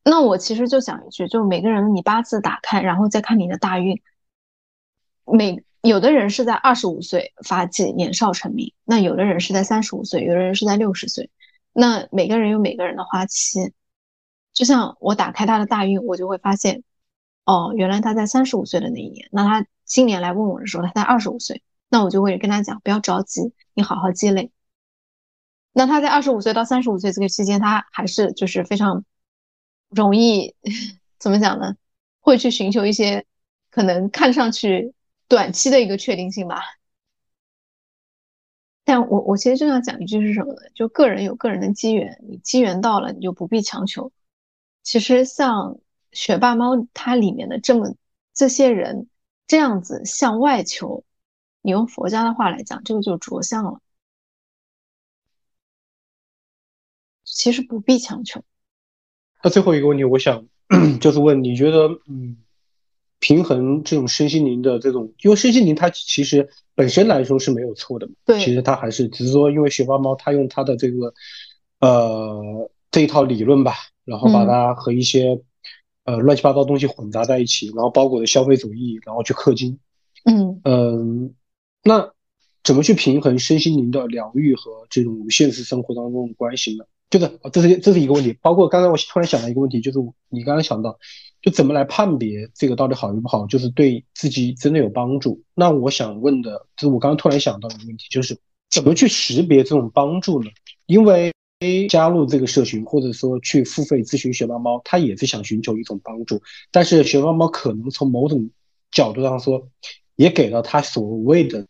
[0.05, 4.03] 那我其实就想一句，就每个人你八字打开，然后再看你的大运。
[5.25, 11.31] 每有的人是在二十五岁发迹，年少成名；那有的人是在三十五岁，有的人是在六十岁。
[11.73, 13.73] 那每个人有每个人的花期。
[14.53, 16.85] 就像我打开他的大运，我就会发现，
[17.47, 19.29] 哦，原来他在三十五岁的那一年。
[19.33, 21.63] 那他今年来问我的时候，他在二十五岁。
[21.89, 24.53] 那我就会跟他讲，不要着急，你好好积累。
[25.73, 29.03] 那他在二十五岁到三十五岁这个期间，他还是就是非常。
[29.95, 30.55] 容易
[31.19, 31.77] 怎么讲呢？
[32.21, 33.27] 会去寻求一些
[33.71, 34.95] 可能看上去
[35.29, 36.63] 短期的一个确定性吧。
[38.85, 40.61] 但我我其实正要讲一句是什么呢？
[40.75, 44.13] 就个人有个人的机缘，你机缘到了，你就不必强求。
[44.83, 45.79] 其实像
[46.13, 47.95] 学霸猫它里面的这么
[48.35, 49.09] 这些人
[49.47, 51.05] 这样子向外求，
[51.63, 53.81] 你用佛家的话来讲，这个就着相了。
[57.25, 58.45] 其实不必强求。
[59.45, 60.47] 那最后一个问题，我想
[61.03, 62.39] 就是问，你觉得，嗯，
[63.21, 68.15] 平衡这种身心灵的这种，因为身心灵它其实本身来说是没有错的嘛。
[68.25, 71.13] 对，其实它还是只是说，因为雪豹猫它用它的这个
[71.79, 73.75] 呃这一套理论吧，
[74.07, 75.39] 然后把它和一些
[76.05, 79.79] 呃乱七八糟东西混杂在一起，然后包裹的消费主义，然后去氪金。
[80.25, 81.35] 嗯嗯，
[81.83, 82.11] 那
[82.63, 86.87] 怎么去平衡身心灵的疗愈和这种现实生活当中的关系呢？
[87.19, 88.37] 就是这是这是一个问题。
[88.43, 89.99] 包括刚才我突然想到一个问题，就是
[90.29, 90.99] 你刚刚想到，
[91.41, 95.43] 就怎么来判别这个到底好与不好，就是对自己真的有帮助。
[95.55, 98.37] 那我想问的，就是我刚刚突然想到的一个问题，就是
[98.71, 100.51] 怎么去识别这种帮助呢？
[100.87, 101.33] 因为
[101.89, 108.51] 加入这个社群，或者说去付费咨询学猫猫，他也是想寻求一种帮助，但是学猫猫可能从某种
[108.91, 109.69] 角度上说。
[110.17, 111.67] 也给了他所谓的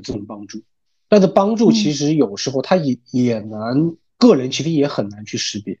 [0.00, 0.62] 这种帮助，
[1.08, 5.78] 但是帮助其实有时候他也也难，个人其实也很难去识别。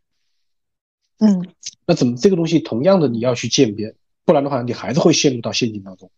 [1.18, 1.46] 嗯，
[1.86, 6.10] 那怎么这个东西同样的你要去鉴别，不然的话你还是会陷入到陷阱当中。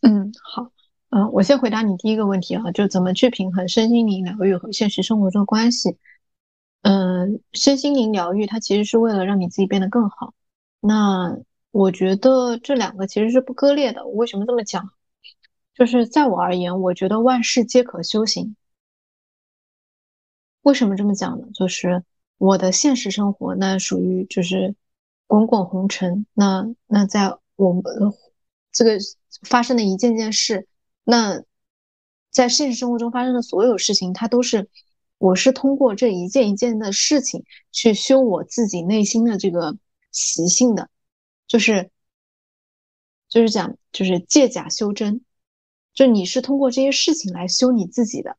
[0.00, 0.72] 嗯，好，
[1.10, 5.96] 嗯，我先回答你第一个问题啊，就怎么去平衡身心灵疗愈和现实生活中的关系。
[6.82, 10.34] 嗯，身心灵疗愈它其实是为了让你自己变得更好。
[10.80, 11.38] 那
[11.70, 14.04] 我觉得这两个其实是不割裂的。
[14.04, 14.90] 我为什么这么讲？
[15.74, 18.56] 就是在我而言，我觉得万事皆可修行。
[20.62, 21.46] 为什么这么讲呢？
[21.54, 22.02] 就是
[22.38, 24.74] 我的现实生活，那属于就是
[25.26, 26.26] 滚滚红尘。
[26.34, 27.82] 那那在我们
[28.72, 28.98] 这个
[29.42, 30.66] 发生的一件件事，
[31.04, 31.42] 那
[32.30, 34.70] 在现实生活中发生的所有事情，它都是
[35.18, 39.76] 我是通过这一件一件的事情去修我自己内心的这个
[40.10, 40.88] 习性的。
[41.46, 41.90] 就是，
[43.28, 45.22] 就是讲，就是借假修真，
[45.92, 48.38] 就你是通过这些事情来修你自己的，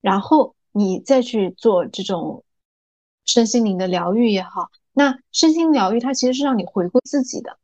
[0.00, 2.44] 然后你再去做这种
[3.24, 7.58] 身心灵的疗愈也好，那身心疗愈它其实是让你回归自己的，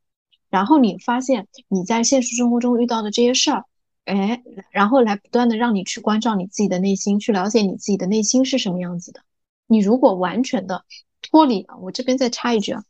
[0.49, 3.67] 然后你发现你在现实生活中遇到的这些事儿，
[4.07, 9.21] 哎，然后来不断的让你去关照你自己的内心，去了解你自己的内心是什么样子的。
[9.67, 10.87] 你如果完全的
[11.21, 12.83] 脱离了，我这边再插一句啊。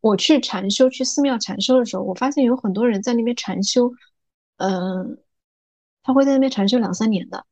[0.00, 3.92] 我去禅修，去寺庙禅修的时候，我发现有很多人在那边禅修，
[4.58, 5.18] 嗯，
[6.04, 7.44] 他会在那边禅修两三年的。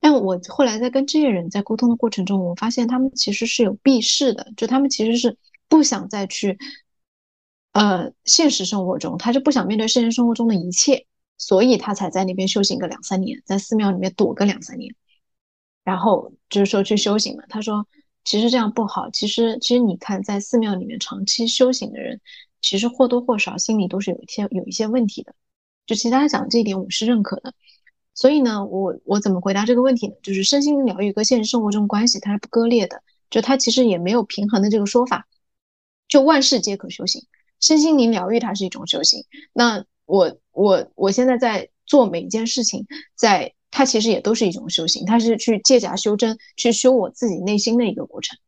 [0.00, 5.36] 但我后来在跟这些人在沟通的过程中，我发现他们其实是有避世的，就他们其实是
[5.68, 6.58] 不想再去，
[7.72, 14.94] 呃，现实生活中，他就不想面对现实生活中的一切，所以他才在那边修行个两三年，在寺庙里面躲个两三年，
[15.84, 17.44] 然后就是说去修行嘛。
[17.48, 17.86] 他说。
[18.24, 19.08] 其实这样不好。
[19.10, 22.20] 其实，其实你看，在寺庙里面长期修行的人，
[22.60, 25.34] 其实或多或少心里都是有一些有一些问题的。
[25.86, 27.54] 就其他讲这一点，我是认可的。
[28.18, 30.14] 所以呢，我我怎么回答这个问题呢？
[30.24, 33.00] 就是身心灵疗愈跟现实生活中关系它是不割裂的，
[33.30, 35.28] 就它其实也没有平衡的这个说法。
[36.08, 37.24] 就万事皆可修行，
[37.60, 39.24] 身心灵疗愈它是一种修行。
[39.52, 43.54] 那我我我现在在做每一件事情，在。
[43.70, 48.38] 它其实也都是一种修行，它是去借假修真，去修我自己内心的一个过程。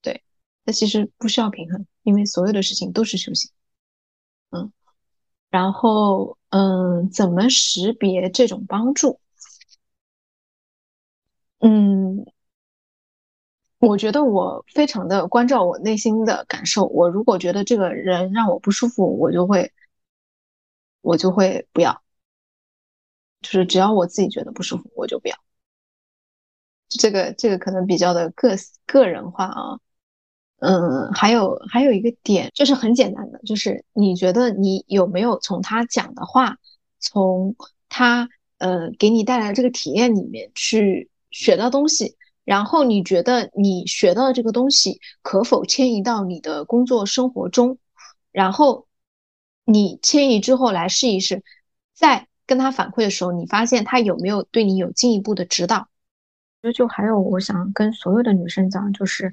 [0.00, 0.22] 对，
[0.64, 3.50] 它其实不需要平衡，因为所有的事情都是修行。
[4.50, 4.72] 嗯，
[5.56, 9.18] 然后嗯，怎么识别这种帮助？
[11.60, 12.26] 嗯，
[13.78, 16.84] 我觉得我非常的关照我内心的感受。
[16.86, 19.72] 我如果觉得这个人让我不舒服，我就会，
[21.00, 22.02] 我就会不要。
[23.40, 25.36] 就是只要我自己觉得不舒服，我就不要。
[26.88, 29.80] 这个这个可能比较的个个人化啊，
[30.58, 36.56] 嗯，还有还有一个点就是很简单的，就是你觉得你有没有从他讲的话，
[36.98, 37.56] 从
[37.88, 38.28] 他
[38.58, 47.78] 呃给你带来这个体验里面去学到东西，然后你觉得你学到的这个东西可否迁移到你的工作生活中，
[48.32, 48.86] 然后
[49.64, 51.42] 你迁移之后来试一试，
[51.94, 52.28] 再。
[52.48, 55.88] 跟他反馈的时候，你发现他有没有对你有进一步的指导？
[56.62, 59.32] 就就还有，我想跟所有的女生讲，就是，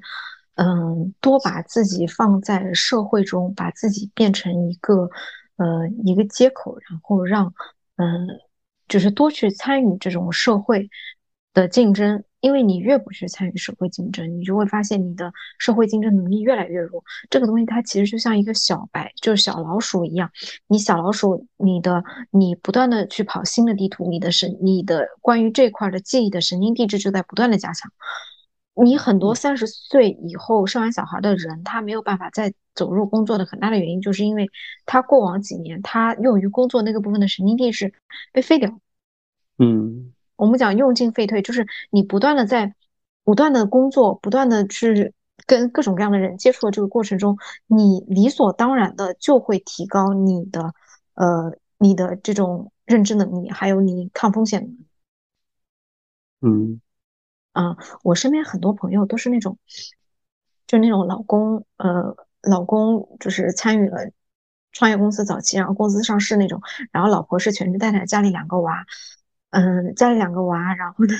[0.54, 5.08] 嗯，多把自己放在社会中，把自己变成一个，
[5.56, 7.52] 呃，一个接口，然后让，
[7.96, 8.28] 嗯，
[8.88, 10.88] 就是多去参与这种社会
[11.52, 12.24] 的竞争。
[12.40, 17.02] 因为你越不去参与社会竞争，你就会发现你的社会竞争能力越来越弱。
[17.30, 20.30] 这个东西它其实就像一个小白，就是小老鼠一样。
[20.66, 27.90] 你小老鼠，你的你不断的去跑新的地图，你的神，你的关于这块的记忆的神经递质就在不断的加强。
[28.74, 34.50] 你很多三十岁以后生完小孩的人，他没有办法再走入工作的很大的原因，就是因为
[34.86, 37.94] 他过往几年他用于工作那个部分的神经递质
[38.32, 38.78] 被废掉。
[39.58, 40.12] 嗯。
[40.36, 42.74] 我们讲用进废退，就是你不断的在
[43.22, 45.14] 不断的工作，不断的去
[45.46, 50.74] 跟各种各样的人接触的这个过程中，你理所当然的就会提高你的
[51.14, 54.86] 呃你的这种认知能力，还有你抗风险能力。
[56.40, 56.80] 嗯，
[57.54, 59.58] 啊，我身边很多朋友都是那种，
[60.66, 64.10] 就那种老公呃老公就是参与了
[64.72, 66.60] 创业公司早期，然后公司上市那种，
[66.92, 68.84] 然后老婆是全职太太，家里两个娃，
[69.50, 71.14] 嗯，家里两个娃，然后呢，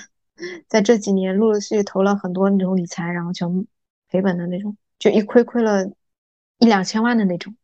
[0.68, 3.66] 在这几年陆陆续续投了很多那种理财，然后全。
[4.06, 5.86] 赔本的那种，就一亏亏了
[6.58, 7.56] 一两千万的那种，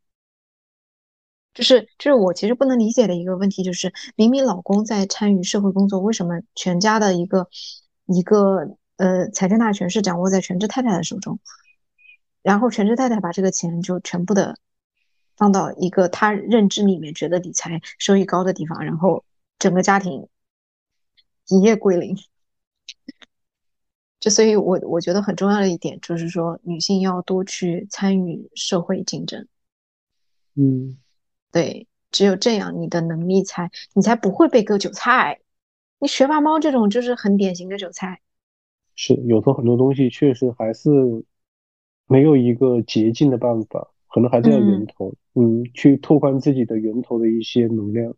[1.55, 7.49] 就是就是我其实不能理解的一个问题，就是明明老公在参与社会工作，为什么全家的一个
[8.13, 11.39] 一个呃财政大权是掌握在全职太太的手中，
[12.43, 14.59] 然后全职太太把这个钱就全部的
[15.37, 19.25] 放到一个他认知里面觉得理财收益高的地方，然后
[19.61, 20.29] 整个家庭
[21.49, 22.17] 一夜归零。
[24.19, 29.47] 就所以，我我觉得很重要的一点就是说，女性要多去参与社会竞争。
[30.57, 30.99] 嗯，
[31.51, 35.41] 对，只有这样，你的能力才，你才不会被割韭菜。
[36.01, 38.21] 你学霸猫这种就是很典型的韭菜。
[38.97, 40.91] 是，有时候很多东西确实还是
[42.07, 48.17] 没有一个捷径的办法，可能还是要源头，嗯，去拓宽自己的源头的一些能量。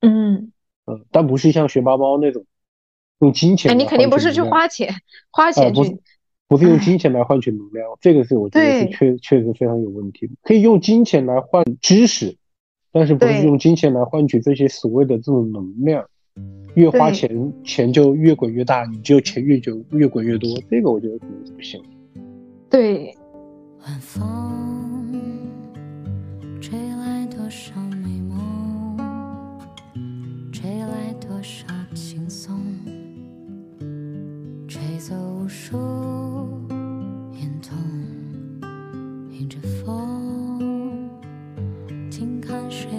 [0.00, 0.52] 嗯
[0.86, 2.44] 呃，但不是像学霸猫那种。
[3.20, 4.94] 用金钱，你肯定不是去花钱，
[5.30, 6.00] 花钱去，
[6.48, 10.30] 不是用金钱来换取能量，这个是我觉得是确确实非常有问题。
[10.40, 12.38] 可以用金钱来换知识，
[12.90, 16.08] 但是不是用金钱来换取这些所谓的这种能量，
[16.74, 21.82] 越花钱钱就越滚越大，你就钱越久越滚越多，这个我觉得可能是不行。
[22.68, 23.14] 对。
[23.86, 25.18] 晚风
[26.60, 28.94] 吹来多少美梦，
[30.52, 32.60] 吹来多少轻松。
[34.68, 35.78] 吹走无数
[37.40, 37.74] 烟筒，
[39.30, 41.08] 迎着风，
[42.10, 42.90] 静看水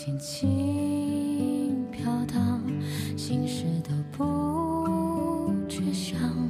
[0.00, 2.62] 轻轻飘荡，
[3.16, 6.47] 心事都不去想。